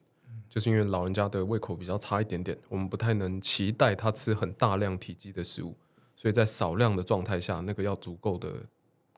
[0.51, 5.75] 就是因为老人家的胃口比较差一点点，我们不太能期待他吃很大量体积的食物，
[6.15, 8.53] 所以在少量的状态下，那个要足够的。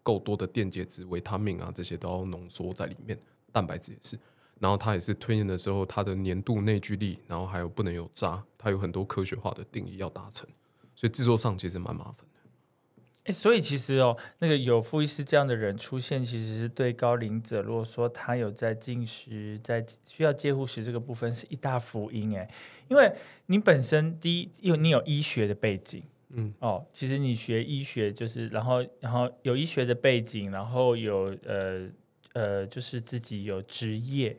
[0.08, 3.18] 够多的电解质、维他命啊，这些都要浓缩在里面，
[3.52, 4.18] 蛋白质也是。
[4.58, 10.48] 然后它也是吞咽的时候，它的粘度、内聚力，然后还有不能有渣，它有很多科学化的定义要达成，
[10.96, 12.50] 所以制作上其实蛮麻烦的。
[13.24, 22.50] 哎，所以其实哦，那个有傅医师这样的人出现，其实是对高龄者，如果说他有在进食、在需要介护时这个部分，是一大福音哎，
[22.88, 23.14] 因为
[23.46, 26.02] 你本身第一，有你有医学的背景。
[26.30, 31.88] 嗯哦，其实你学医学就是，然后然后有医学的背景，然后有呃
[32.34, 34.36] 呃，就是自己有职业，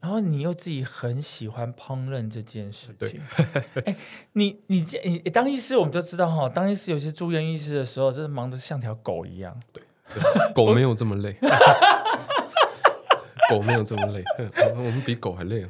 [0.00, 3.20] 然后你又自己很喜欢烹饪这件事情。
[3.86, 3.96] 哎，
[4.34, 9.58] 你你你当医师，我们都知道哈，当医师有些住院医师的时候，真的忙得像条狗一样。
[9.72, 9.82] 对，
[10.54, 11.34] 狗没有这么累，
[13.50, 14.22] 狗没有这么累，
[14.76, 15.68] 我们比狗还累啊。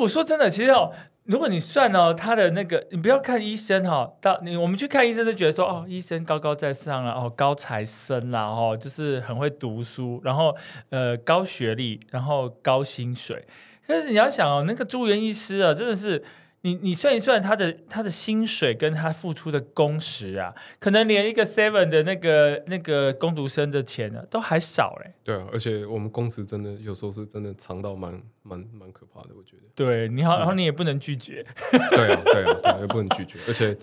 [0.00, 0.90] 我说真的，其实哦。
[1.24, 10.56] 如果你算哦，他的那个，你不要看医生哈，到你我们去看医生都觉得说哦，医生高高在上啊哦，高材生啦哦，就是很会读书，然后
[10.88, 13.44] 呃高学历，然后高薪水。
[13.86, 16.24] 但是你要想哦，那个住院医师啊，真的是。
[16.68, 25.12] 你你算一算他的他的薪水跟他付出的工时啊，可能连一个 seven 的那个那个工读生的钱呢都还少嘞。
[25.24, 29.62] 对啊，而且我们工时真的有时候是真的长到蛮蛮蛮可怕的，我觉得。
[29.74, 31.42] 对，你好，然后你也不能拒绝。
[31.90, 33.38] 对啊，对啊，对啊，也不能拒绝。
[33.48, 33.74] 而且，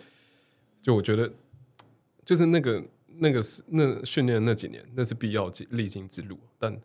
[0.81, 1.31] 就我觉得，
[2.23, 2.83] 就是那个
[3.17, 6.77] 那个是那训练那几年，那是必要历经之路，但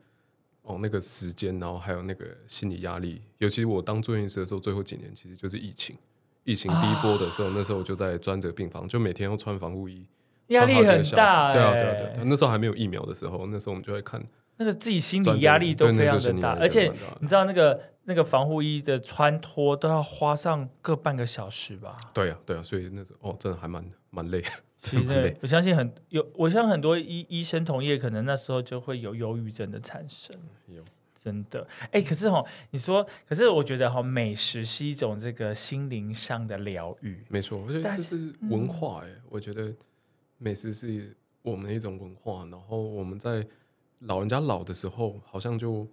[0.70, 5.96] 哦，那个时间，然后还有那个心理压力，尤其我当住院医师的时候，最后几年其实就是疫情，
[6.44, 10.06] 疫情第一波的时候，那时候我就在专责病房，就每天要穿防护衣，
[10.48, 14.24] 压力很大，对啊，对啊，对啊，那时候还没有疫苗的时候，那时候我们就会看。
[14.60, 21.96] 那个自己心理压力都非常的大，而且你知道那个那个防护衣的穿脱都要花上个半个小时吧？
[22.12, 24.44] 对呀，对呀，所以那时候哦，真的还蛮蛮累，
[24.76, 30.36] 其实我相信很有，我相信很多医医生同业可能那时候就会有忧郁症的产生。
[30.66, 30.84] 有
[31.18, 39.74] 真的哎，可是哈，你说，可是我觉得哈，美食是一种这个心灵上的疗愈，没错，我觉得这是文化哎，我觉得
[40.36, 43.46] 美食是我们的一种文化，然后我们在。
[44.00, 45.86] 老人家老的时候，好像就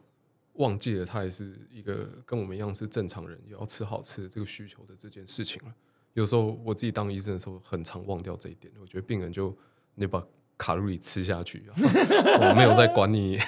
[0.53, 5.73] 忘记了他也是一个跟我们一样是正常人，也要吃好吃的这个需求的这件事情了。
[6.13, 8.73] 有时候我自己当医生的时候，很常忘掉这一点。
[8.79, 9.55] 我觉得病人就
[9.95, 10.25] 你把
[10.57, 13.39] 卡路里吃下去， 我没有在管你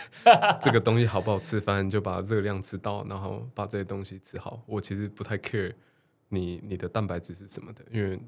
[0.62, 4.62] 这个东西好不好吃，反正就把热量吃到，然后把这些东西吃好。
[4.66, 5.74] 我其实不太 care
[6.28, 8.20] 你你的蛋白质是什么的，因为。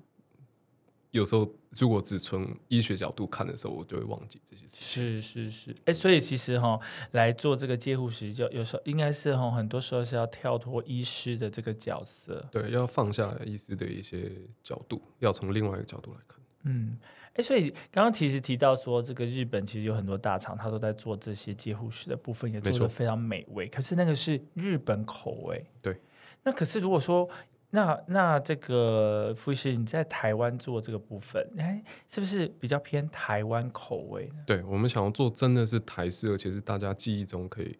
[1.12, 4.82] 有时候，如果只从医学角度看的时候，我就会忘记这些事情。
[4.82, 6.80] 是是是，哎，所以其实哈，
[7.12, 12.48] 来做这个介护时，就有时候应该是哈，很多时候是要跳脱医师的这个角色。
[12.50, 14.32] 对，要放下医师的一些
[14.64, 16.40] 角度，要从另外一个角度来看。
[16.64, 16.98] 嗯，
[17.34, 23.68] 哎，所以刚刚其实提到说，这个日本其实有很多大厂，他都在做这些介护室的部分，也做的非常美味。
[23.68, 25.66] 可是那个是日本口味。
[25.84, 26.00] 对。
[26.44, 27.30] 那可是如果说。
[27.74, 34.44] 那那这个傅医师，你在台湾做这个部分，哎，是不是比较偏台湾口味呢？
[34.46, 37.80] 对，我们想要做真的是台式，而且是大家记忆中可以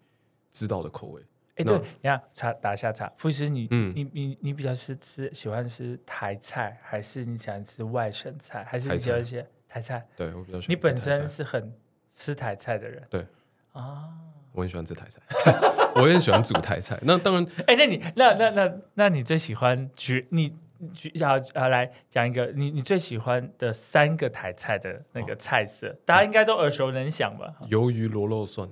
[0.50, 1.22] 知道的口味。
[1.56, 10.08] 哎，对，你看，查打下查，傅医师，你你你你比较是吃喜欢吃台菜，还是你喜欢吃外省菜，还是你喜欢些台菜？
[10.16, 10.72] 对我比较喜欢。
[10.74, 11.74] 你本身是很
[12.10, 13.06] 吃台菜的人。
[13.10, 13.28] 对
[13.74, 14.10] 啊。
[14.54, 15.22] 我很喜欢吃台菜，
[15.96, 16.98] 我也很喜欢煮台菜。
[17.04, 20.54] 那当然，哎，那你那那那那你最喜欢举你
[20.94, 27.48] 举要啊来讲一个你你最喜欢的三个台菜的那个菜色，大家应该都耳熟能详吧？
[27.70, 28.68] 鱿鱼螺肉蒜，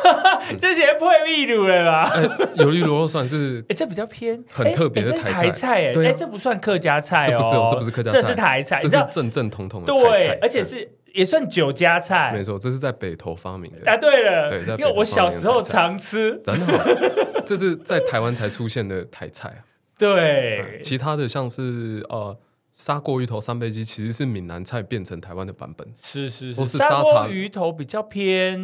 [0.58, 2.10] 这些配秘鲁了吧？
[2.56, 10.90] 鱿鱼螺肉蒜是哎，这比较偏很特别的台菜，哎，哎，这不算客家菜哦，不是，这不是客家菜，这是台菜，这是正正统统的对，而且是。
[11.14, 13.78] 也算酒家菜，没错，这是在北投发明的。
[13.84, 19.62] 答对了，对，因为我小时候常吃，真的，这是在台湾才出现的台菜啊。
[19.96, 22.36] 对，其他的像是呃
[22.72, 25.86] 砂锅鱼头三杯鸡，其实是闽南菜变成台湾的版本。
[25.94, 28.58] 是是是，砂锅鱼头比较偏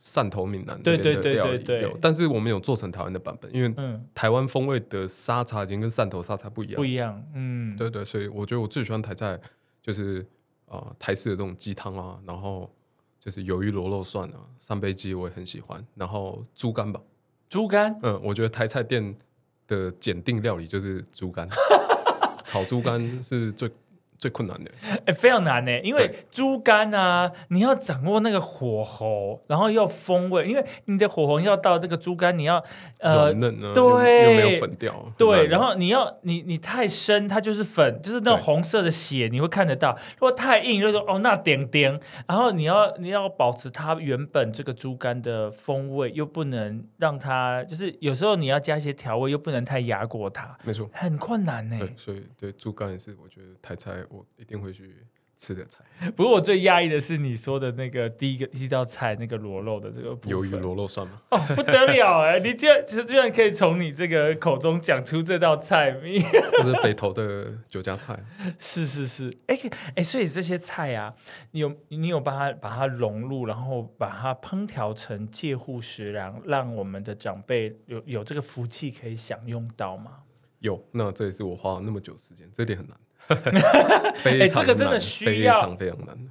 [0.00, 3.70] 汕头闽南对对对对对，但是我们有做成台湾的版本，因为
[4.14, 7.22] 台湾风味的沙茶已经跟汕头沙茶不一样，不一样。
[7.34, 9.38] 嗯，对对，所以我觉得我最喜欢台菜
[9.82, 10.26] 就是。
[10.66, 12.70] 啊，台式的这种鸡汤啊，然后
[13.18, 17.00] 就是鱿鱼螺肉蒜啊，三杯鸡我也很喜欢，然后猪肝吧，
[17.48, 19.16] 猪肝，嗯，我觉得台菜店
[19.66, 21.48] 的检定料理就是猪肝，
[22.44, 23.70] 炒猪肝是最。
[24.18, 24.70] 最困难的，
[25.04, 32.62] 哎，非常难呢，因为猪肝啊，你要掌握那个火候，然后要风味，因为你的火候要到这个猪肝，你要
[33.00, 42.00] 呃嫩啊，对，又没有粉掉，对，然后你要你你太深，它就是粉，就是那种红色的血，你会看得到；如果太硬，就说哦那点点。
[42.26, 51.76] 然后你要你要保持它原本这个猪肝的风味，又不能让它就是有时候你要加一些调味，又不能太压过它，没错，很困难呢。
[51.78, 54.05] 对，所以对猪肝也是，我觉得台菜。
[54.10, 55.04] 我一定会去
[55.36, 55.84] 吃的菜。
[56.16, 61.22] 不过我最压抑的是你说的那个第一个一道菜，那个螺肉的这个鱿鱼螺肉算吗？
[61.30, 62.38] 哦，不得了哎！
[62.40, 68.18] 你居然其实居然可以从你这个口中讲出这道菜名，这是 北投的酒家菜。
[68.58, 69.58] 是是是，哎
[69.96, 71.14] 哎，所以这些菜啊，
[71.50, 80.22] 你有你有把它把它融入，然后把它烹调成介护食粮，让我们的长辈有有这个福气可以享用到吗？
[80.60, 82.96] 有，那这也是我花了那么久时间，这点很难。
[84.24, 86.30] 哎，这个真的需要非常非常难。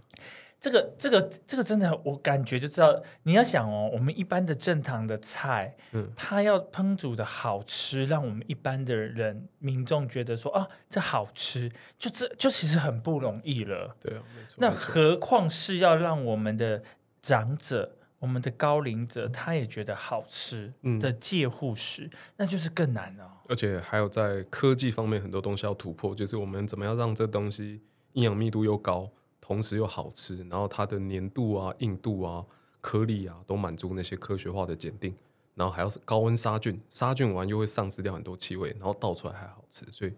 [0.59, 2.99] 这个这个这个真的，我感觉就知道。
[3.23, 13.95] 你要想哦，我们一般的正常的菜，嗯，它要烹煮的好吃，让我们一般的人民众觉得说啊，这好吃，就这就其实很不容易了。
[14.01, 14.55] 对啊，没错。
[14.57, 16.81] 那何况是要让我们的
[17.21, 17.97] 长者。
[18.19, 23.29] 我们的高龄者他也觉得好吃的介护食，那就是更难了。
[23.47, 27.81] 而且还有在科技方面很多东西要突破，就是我们怎么样让这东西
[28.13, 32.45] 营养密度又高，同时又好吃，然后它的粘度啊、硬度啊、
[32.81, 35.15] 颗粒啊都满足那些科学化的检定，
[35.53, 40.13] 然后还要是高温杀菌，杀菌完又会丧失掉很多气味，然后倒出来还好吃，所以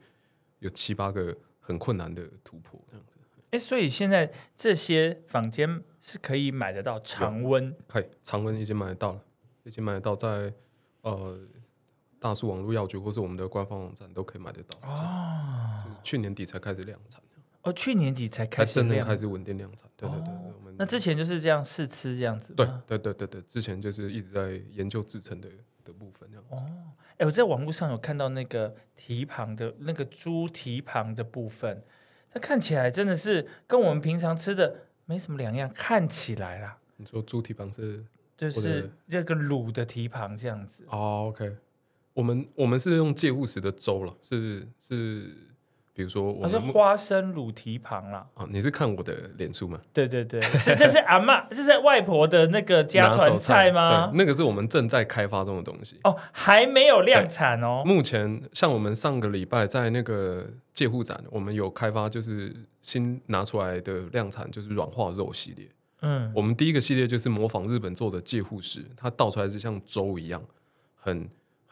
[0.60, 3.14] 有七八个很困难的突破这样子。
[3.52, 9.22] 哎，所以现在这些房间是可以买得到常温，可以常温已经买得到了，
[9.64, 10.54] 已经买得到在
[11.02, 11.40] 呃
[12.20, 15.84] 大树网络药局或是我们的官方网站都可以买得到哦。
[15.86, 17.22] 就是去年底才开始量产
[17.64, 20.54] 哦，去年底才开始真正开始稳定量产，对对对对。
[20.56, 25.50] 我们那之前就是这样试吃这样子，对对对对对，之前就是一直在研究制成的
[25.84, 26.56] 的部分这样子。
[26.56, 26.66] 哦，
[27.18, 31.84] 哎，我在网络上有看到那个蹄膀的那个猪蹄膀的部分。
[32.30, 36.78] 它看起来真的是跟我们平常吃的没什么两样，看起来啦。
[36.96, 38.06] 你说猪蹄膀是
[38.38, 40.86] 就是那个卤的蹄膀这样子。
[40.90, 41.56] 哦，OK，
[42.18, 45.48] 我们我们是用介护时的粥了，是是。
[45.94, 48.24] 比如说，我是花生卤蹄膀啦。
[48.36, 49.82] 啊，你是看我的脸书吗？
[49.92, 54.12] 对对对， 是这是阿妈，这是外婆的那个家传菜吗？
[54.12, 55.98] 对那个是我们正在开发中的东西。
[56.04, 57.82] 哦，还没有量产哦。
[57.84, 65.68] 目前，像我们上个礼拜在那个介护展，我们有开发，就是新拿出来的量产，就是软化肉系列。
[66.04, 70.40] 嗯，我们第一个系列就是模仿日本做的介护食，它倒出来是像粥一样，
[70.94, 71.28] 很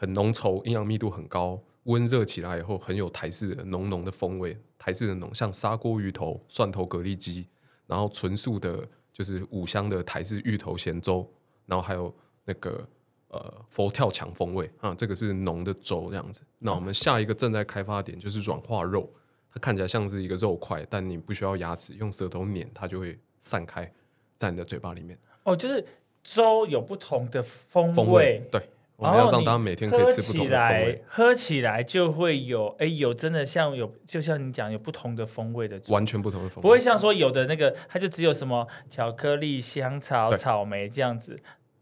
[0.06, 1.60] 很浓稠，营养密度很高。
[1.86, 7.48] 温热起来以后，很有台式的浓浓的风味，台式的浓，像砂锅鱼头、蒜头蛤蜊鸡，
[7.88, 11.28] 然后纯素的，就是五香的台式芋头咸粥，
[11.66, 12.88] 然后还有那个
[13.30, 16.42] 呃佛跳墙风味啊，这个是浓的粥这样子。
[16.60, 19.12] 那我们下一个正在开发点就是软化肉，
[19.52, 23.92] 它看起来像是一个肉块，但你不需要牙齿，用舌头碾，它就会散开
[24.38, 25.18] 在你的嘴巴里面。
[25.44, 25.84] 哦，就是
[26.24, 28.62] 粥有不同的风味，对。
[28.98, 41.38] 我们要让大家每天可以吃不同的风味，喝起来就会有哎，有真的像有，就像你讲有不同的风味的，完全不同的风味，不会像说有的那个它就只有什么巧克力、香草、草莓这样子，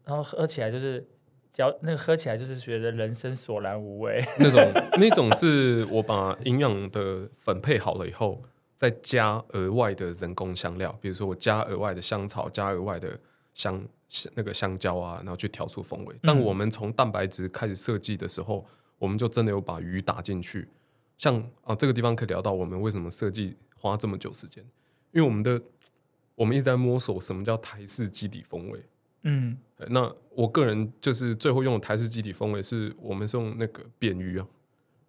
[0.06, 1.08] 然后喝起来就是
[1.52, 4.20] 嚼那个喝起来就是觉得人生索然无味。
[4.40, 8.42] 那种 那种是我把营养的粉配好了以后，
[8.76, 13.20] 再加额外的人工香料，比如说我加额外的香草，加额外的
[13.54, 13.86] 香。
[14.36, 16.16] 那个香蕉啊，然后去调出风味。
[16.22, 18.64] 但我们从蛋白质开始设计的时候，
[19.00, 20.68] 我们就真的有把鱼打进去。
[21.18, 24.64] 像啊，这个地方可以聊到我们为什么设计花这么久时间，
[25.14, 25.60] 因为我们的
[26.36, 28.80] 我们一直在摸索什么叫台式基底风味。
[29.24, 29.58] 嗯，
[29.90, 34.48] 那我个人就是最后用的台式基底风味，是我们是用那个扁鱼啊，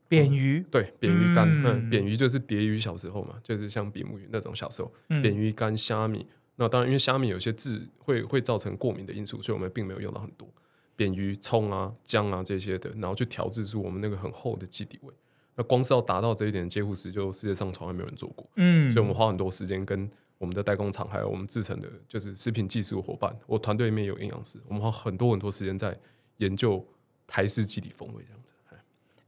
[0.09, 4.90] 扁鱼对扁鱼干，嗯，扁鱼就是蝶鱼小时候嘛，就是像比目鱼那种小时候，
[5.20, 6.26] 扁鱼干虾米。
[6.57, 10.48] 那当然，因为虾米有些字会会造成过敏的因素，所以我们并没有用到很多
[10.94, 15.12] 扁鱼、葱啊、姜啊这些的，然后去调制出我们那个很厚的基底味。
[15.57, 18.48] 那光是要达到这一点，接护时就世界上从来没有人做过。
[18.55, 25.98] 嗯，所以我们花很多时间跟我们的代工厂，还有我们制成的，就是食品技术伙伴，我团队里面有营养师，我们花很多很多时间在
[26.36, 26.86] 研究
[27.26, 28.48] 台式基底风味这样子。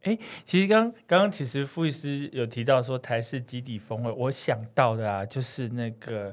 [0.02, 6.32] 哎，其实刚刚刚其实傅医师有提到说台式基底风味，我想到的啊，就是那个。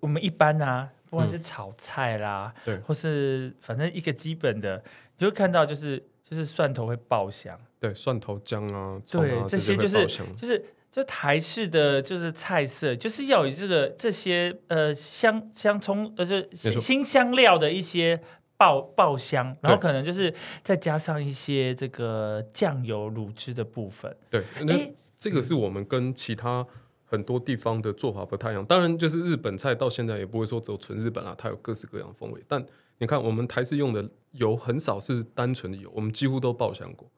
[0.00, 4.82] 我们一般啊，不管是炒菜啦，对，或是反正一个基本的，
[5.16, 18.20] 你就看到就是就是蒜头会爆香，对，蒜头姜啊，对，这些就是就是就台式的就是菜色，就是要有这个这些呃香香葱呃就新香料的一些
[18.56, 20.32] 爆爆香，然后可能就是
[20.62, 24.74] 再加上一些这个酱油卤汁的部分，对，那
[25.16, 26.66] 这个是我们跟其他。
[27.06, 32.40] 很多地方的做法不太一样，当然就是日本菜到现在也不会说只有纯日本啦，它有各式各样的风味。
[32.46, 32.62] 但
[32.98, 37.08] 你看，我们台式用的油很少是单纯的油，我们几乎都爆香过。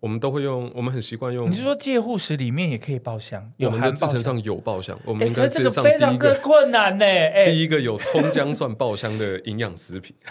[0.00, 1.50] 我们都会用，我们很习惯用。
[1.50, 3.52] 你是说介护食里面也可以爆香？
[3.58, 7.04] 我们的制成上有爆香，我们应该这个上非常的困难呢。
[7.44, 10.16] 第一个有葱姜蒜爆香的营养食品。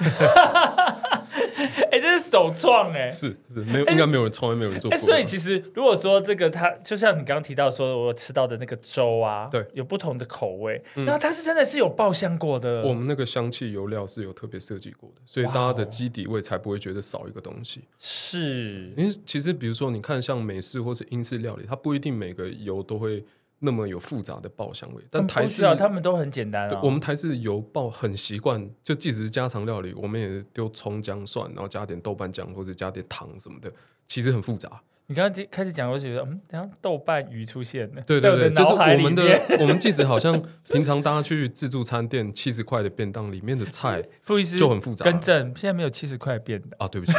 [2.19, 4.97] 首创哎，是是没有，应该没有人，从来没有人做过。
[4.99, 12.83] 所以其实如果说这个，它就像你刚刚提到说，我吃到的那个粥啊，对，有不同的口味，那它是真的是有爆香过的。
[12.83, 17.81] 我们那个香气油料是有特别设计过的，所以大家的基底味才不会觉得少一个东西。
[17.97, 23.23] 是，因为其实比如说你看像美式或是英式料理，它不一定每个油都会。
[23.59, 26.79] 那么有复杂的爆香味，但台式啊他们都很简单啊。
[26.81, 33.71] 我们台式油爆很习惯，就即使是家常料理，我们也丢葱姜蒜，然后加点豆瓣酱或者加点糖什么的，
[34.07, 34.81] 其实很复杂。
[35.07, 38.01] 你刚刚开始讲，我觉得嗯，等下豆瓣鱼出现了。
[38.03, 40.39] 对对对，就是我们的我们即使好像
[40.71, 44.03] 平常大家去自助餐店七十块的便当里面的菜，
[44.55, 45.03] 就很复杂。
[45.03, 47.13] 更正，现在没有七十块便当啊，对不起。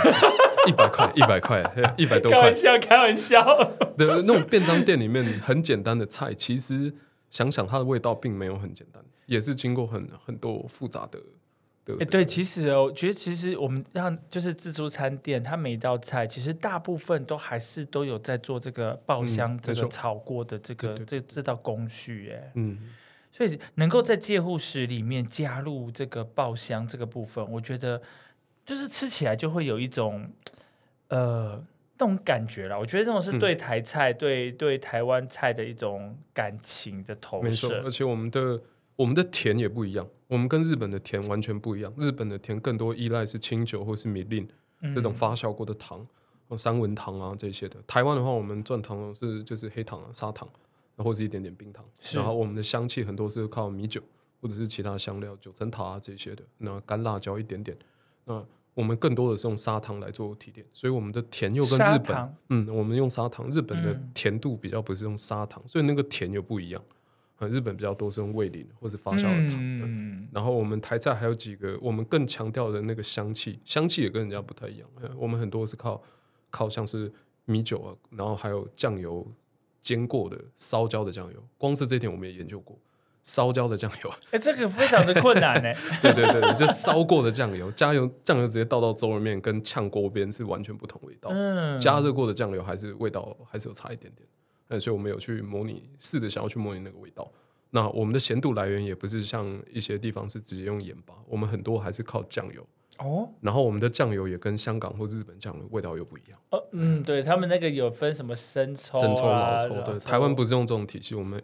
[0.66, 2.40] 一百块， 一百块，一百多块。
[2.40, 3.72] 开玩笑，开玩笑。
[3.96, 6.92] 对，那种便当店里面很简单的菜，其实
[7.30, 11.18] 想想它的味道并没有很简单，也是经过很很多复杂的。
[11.98, 22.32] 哎，对，其实哦，我觉得其实我们让就是自助餐店，它每一道菜其实大部分都还是都有在做这个爆香、这个炒过的这个这这道工序。
[22.32, 22.78] 哎，嗯，
[23.32, 28.00] 所以能够在介护室里面加入这个爆香这个部分，我觉得
[28.70, 30.30] 就是吃起来就会有一种
[31.08, 31.60] 呃
[31.98, 32.78] 那种感觉啦。
[32.78, 37.82] 我觉得这种是对台菜、对对台湾菜的一种感情的投射。
[37.82, 38.62] 而且我们的
[38.94, 41.92] 我们的甜也不一样，我们跟日本的甜完全不一样。
[41.98, 44.48] 日本的甜更多依赖是清酒或是米令
[44.94, 46.06] 这种发酵过的糖，
[46.56, 47.76] 三文糖啊这些的。
[47.86, 50.48] 台湾的话，我们转糖是就是黑糖啊、砂糖。
[50.96, 54.02] 然后是一点点冰糖，然后我们的香气很多是靠米酒
[54.38, 56.44] 或者是其他香料、九层塔啊这些的。
[56.58, 57.74] 那干辣椒一点点，
[58.26, 58.44] 那
[58.74, 66.82] 我们更多的是用砂糖来做提炼，所以我们的甜又跟日本，嗯，我们用砂糖，日本的甜度比较不是用砂糖，所以那个甜又不一样。
[67.36, 69.56] 啊，日本比较多是用味淋或者发酵的糖。
[69.58, 74.88] 嗯，然后我们台菜还有几个，我们更强调的那个香气，香气也跟人家不太一样。
[75.16, 76.02] 我们很多是靠
[76.50, 77.12] 靠像是
[77.44, 79.26] 米酒啊，然后还有酱油。
[79.82, 82.78] 煎过的烧焦的酱油，光是这点我们也研究过。
[83.22, 85.70] 烧焦的酱油，哎，这个非常的困难 呢。
[86.00, 91.30] 对对对，就烧过的酱油，加油酱油直接倒到粥里面，跟炝锅边是完全不同味道。
[91.32, 94.26] 嗯，加热过的酱油还是味道还是有差一点点。
[94.68, 97.30] 嗯，所以我们有去模拟，试着想要去模拟那个味道。
[97.70, 102.66] 那我们的咸度来源也不是像一些地方是直接用盐巴，我们很多还是靠酱油。
[102.98, 106.38] 哦，然后我们的酱油也跟香港或日本酱油味道又不一样。
[106.50, 111.42] 哦，嗯，对他们那个有分什么生抽、生抽、老抽，对，台湾不是用这种体系，我们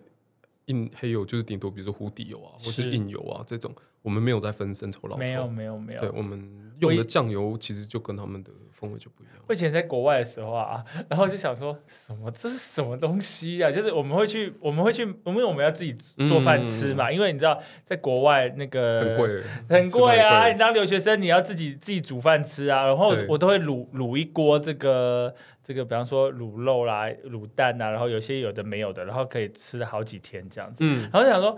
[0.67, 3.75] 印黑油就是顶多比如说湖底油啊，或是印油啊这种。
[4.03, 6.01] 我们没有在分生抽老抽，没有没有没有。
[6.01, 9.35] 对我们用的酱油其实就跟他们的风味就不一样。
[9.49, 13.71] 我以前在国外的时候啊， 然后就想说什么这是什么东西啊？
[13.71, 15.93] 就是我们会去我们会去，因为我们要自己
[16.29, 17.11] 做饭吃嘛。
[17.11, 22.87] 因为你知道在国外那个很贵很贵啊，你当留学生你要自己自己煮饭吃啊。
[22.87, 30.79] 然后我都会卤卤一锅这个这个，比方说卤肉啦、卤蛋啊，然后有些有的没有的，然后可以吃好几天这样子。
[30.81, 31.57] 嗯，然后想说。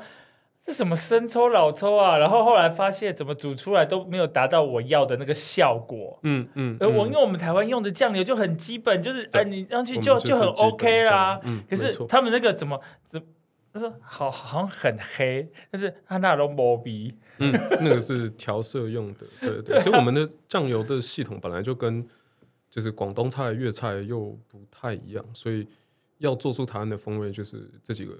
[0.69, 2.19] 是什么生抽老抽啊？
[2.19, 6.19] 然后后来发现怎么煮出来都没有达到我要的那个效果。
[6.25, 11.41] 嗯嗯，而我因为我们台湾用的酱油就很基本，就是哎你上去就就很 OK 啦。
[11.45, 13.23] 嗯，可是他们那个怎么怎
[13.73, 17.15] 他说好好像很黑，但是他那都磨鼻。
[17.39, 17.51] 嗯，
[17.81, 19.81] 那个是调色用的， 对对。
[19.81, 22.07] 所以我们的酱油的系统本来就跟
[22.69, 25.67] 就是广东菜、粤菜又不太一样，所以
[26.19, 28.13] 要做出台湾的风味，就是这几个。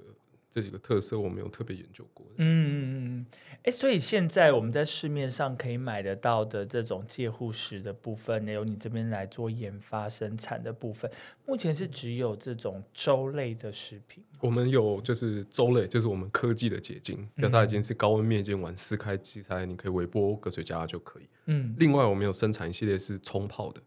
[0.49, 2.25] 这几个特色我没有特别研究过。
[2.37, 3.25] 嗯嗯嗯，
[3.63, 11.09] 哎，所以现在我们在市面上可以买得到的这种介护食的部分，由你这边来做研发生产的部分，
[11.45, 14.23] 目前是只有这种粥类的食品。
[14.39, 21.29] 我们有就是粥类，就是我们科技的结晶，就它已经是高温灭菌完撕开器材，你可以微波隔水加就可以。
[21.45, 23.81] 嗯，另外我们有生产一系列是冲泡的，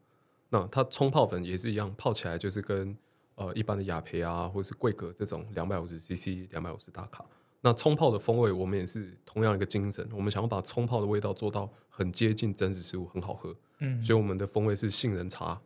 [0.51, 2.97] 那它冲泡粉也是一样，泡起来就是跟。
[3.43, 7.25] 呃，一般的雅培啊，或者是桂格这种两百五十 CC、两百五十大卡，
[7.61, 10.09] 那冲泡的风味，我们也是同样一个精神。
[10.13, 13.55] 我们想要把冲泡的味道做到很接近真实食物，很好喝。
[13.81, 15.61] 嗯，所以我们的风味是杏仁茶、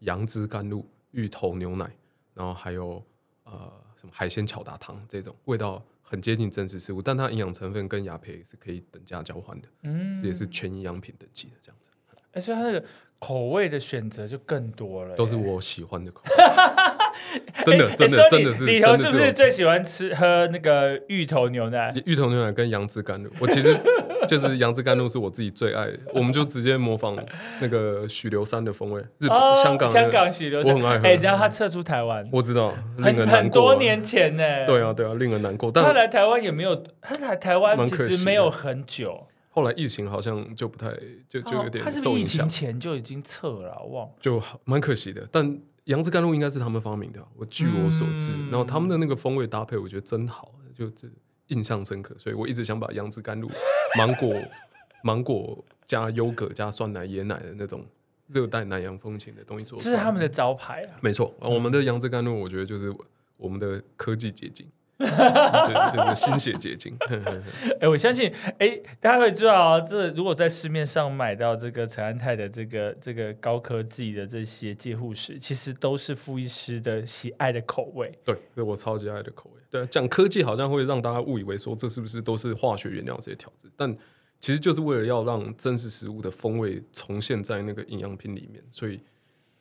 [0.00, 1.96] 杨枝甘露、芋头牛奶，
[2.34, 3.02] 然后还有
[3.44, 9.68] 呃什么海鲜巧达糖这种味道很接近真实食物，但它营养成分跟雅培是可以等价交换的。
[9.82, 11.88] 嗯，这也是全营养品等级的这样子。
[12.32, 12.84] 而且它那个
[13.18, 16.30] 口味的选择就更多了，都是我喜欢的口味。
[17.64, 18.64] 真的，真的，真的是。
[18.66, 21.92] 里头是不是最喜欢吃喝那个芋头牛奶？
[22.06, 23.76] 芋头牛奶跟杨枝甘露，我其实
[24.26, 25.98] 就是杨枝甘露是我自己最爱的。
[26.14, 27.16] 我们就直接模仿
[27.60, 31.06] 那个许留山的风味，日本、香港、香港许留山，我很爱喝。
[31.06, 34.64] 哎，然后他撤出台湾，我知道，很很多年前呢。
[34.66, 35.70] 对啊，对啊，令人难过。
[35.70, 39.26] 但他来台湾也没有，他来台湾其实没有很久。
[39.52, 40.92] 后来疫情好像就不太，
[41.28, 42.46] 就就有点受影响。
[42.46, 45.58] 疫情前就已经撤了，忘就蛮可惜的，但。
[45.90, 51.08] 杨枝甘露应该是他们发明的，我据我所知，然后他们的那个风味搭配，我觉得真好，就这
[51.48, 53.50] 印象深刻，所以我一直想把杨枝甘露、
[53.98, 54.32] 芒果、
[55.02, 57.84] 芒果加优格加酸奶椰奶的那种
[58.28, 60.94] 热带南洋风情的东西做出来，这是他们的招牌啊。
[61.00, 62.94] 没错，我们的杨枝甘露，我觉得就是
[63.36, 64.64] 我们的科技结晶。
[65.06, 66.94] 对，这个心血结晶。
[67.80, 78.12] 哎，我相信，哎，大家会知道，这如果在市面上买到这个陈安泰的这个这个高科技的这些戒护食，其实都是傅医师的喜爱的口味。
[78.24, 79.60] 对，是我超级爱的口味。
[79.70, 83.96] 对，讲科技好像会让大家误以为说这是不是都是化学原料这些调制，但
[84.38, 89.00] 其实就是为了要让真实食物的风味重现在那个营养品里面，所以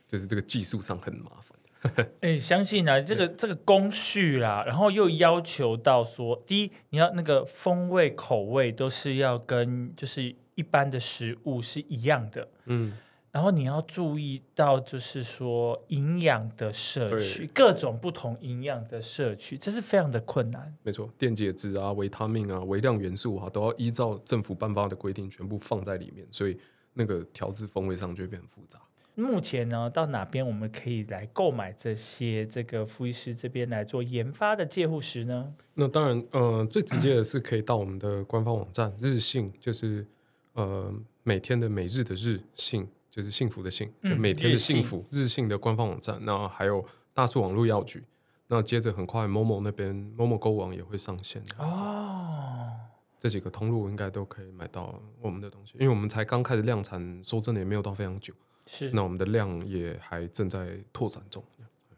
[0.07, 1.57] 就是这个技术上很麻烦。
[2.21, 12.97] 哎，相信啊，这个这个工序啦，然后又要求到说，第一，你要那个风味口味都是要跟就是一般的食物是一样的，嗯，
[13.31, 20.75] 然后你要注意到，就是说营养的摄取，各种不同营养的摄取，这是非常的困难。
[20.83, 26.57] 没错，电解质啊、维他命啊、微量元素啊，都要依照政府颁发的规定全部放在里面，所以
[26.93, 28.79] 那个调制风味上就会变很复杂。
[29.19, 35.53] 目前呢，到哪边我们可以来购买这些这个傅医师这边来做研发的介护石呢？
[35.73, 40.05] 那当然，呃，最直接的是可以到我们的官方网站日信，就是
[40.53, 40.93] 呃
[41.23, 42.87] 每天的每日的日信。
[43.11, 48.03] 就是幸福的幸，就每天的幸福日信的官方网站，那还有大数网络药局，
[48.47, 52.69] 那接着很快某某那边某某购网也会上线哦。
[53.17, 58.31] 这几个通路应该都可以买到我们的东西，因为我们才刚开始量产，说真的也没有到非常久，
[58.71, 61.43] 是那我们的量也还正在拓展中。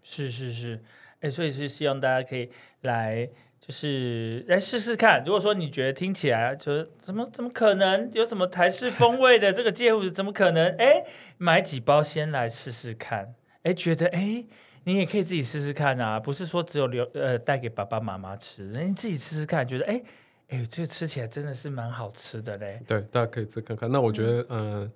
[0.01, 0.81] 是是是，
[1.19, 2.49] 哎，所以是希望大家可以
[2.81, 3.29] 来。
[3.63, 10.75] 就是来试试看，如果说你觉得听起来就是怎么怎么可能有什么台式风味的这个介护怎么可能？
[10.77, 11.05] 哎，
[11.37, 13.35] 买几包先来试试看。
[13.61, 14.43] 哎，觉得哎，
[14.85, 20.01] 你也可以自己试试看啊，不是说只有留呃带给爸爸妈妈吃，你自己试试看，觉得哎
[20.49, 22.81] 哎，这个吃起来真的是蛮好吃的嘞。
[22.87, 23.91] 对，大家可以试看看。
[23.91, 24.91] 那我觉得嗯。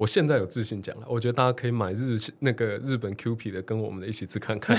[0.00, 4.74] 我现在有自信讲了，我觉得大家可以买日那个日本 Q P 的，跟我们的一起吃看看。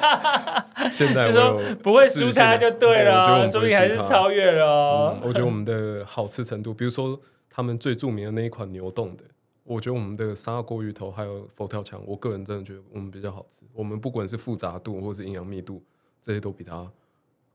[0.90, 5.20] 现在我不会输他就对了，说明还是超越了。
[5.22, 9.24] 我觉得我们的好吃程度，比如说他们最著名的那一款牛冻的，
[9.62, 13.66] 我觉得我们的砂锅鱼头还有佛跳墙，我个人真的觉得我们比较好吃。
[13.74, 15.82] 我们不管是复杂度或是营养密度，
[16.22, 16.90] 这些都比它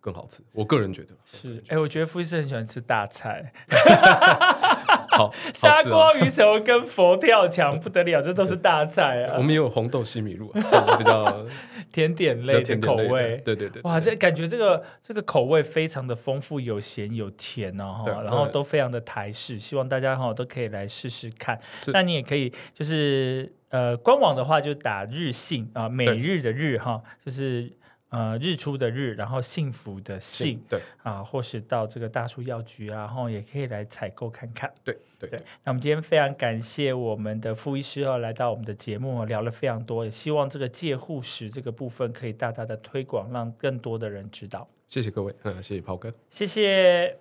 [0.01, 0.43] 更好吃。
[0.51, 1.63] 我个人觉得是。
[1.69, 3.53] 哎，我觉得傅医师很喜欢吃大菜。
[5.11, 9.35] 好， 砂锅鱼头跟佛跳墙不得了，这都是大菜啊！
[9.37, 11.45] 我们也有红豆西米露，比较
[11.91, 13.39] 甜点类的口味。
[13.43, 21.59] 对对对，哇，这感觉这个这个口味非常的丰富，有咸有甜哦，然后都非常的台式，希望大家哈都可以来试试看。
[21.87, 27.69] 那你也可以就是呃，官网的话就打日信啊，每日的日哈，就是。
[28.11, 34.69] 呃，日出的日，然后幸福的幸，对啊，或是到这个大树药局啊，然后也可以来采购看看。
[34.83, 35.39] 对对对。
[35.63, 44.67] 那我们今天非常感谢我们的傅医师哦，来到我们的节目，聊了非常多，也希望这个介护史这个部分可以大大的推广，让更多的人知道。
[44.87, 47.17] 谢谢各位，嗯，谢谢炮哥，谢谢。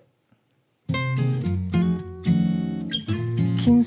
[3.63, 3.81] King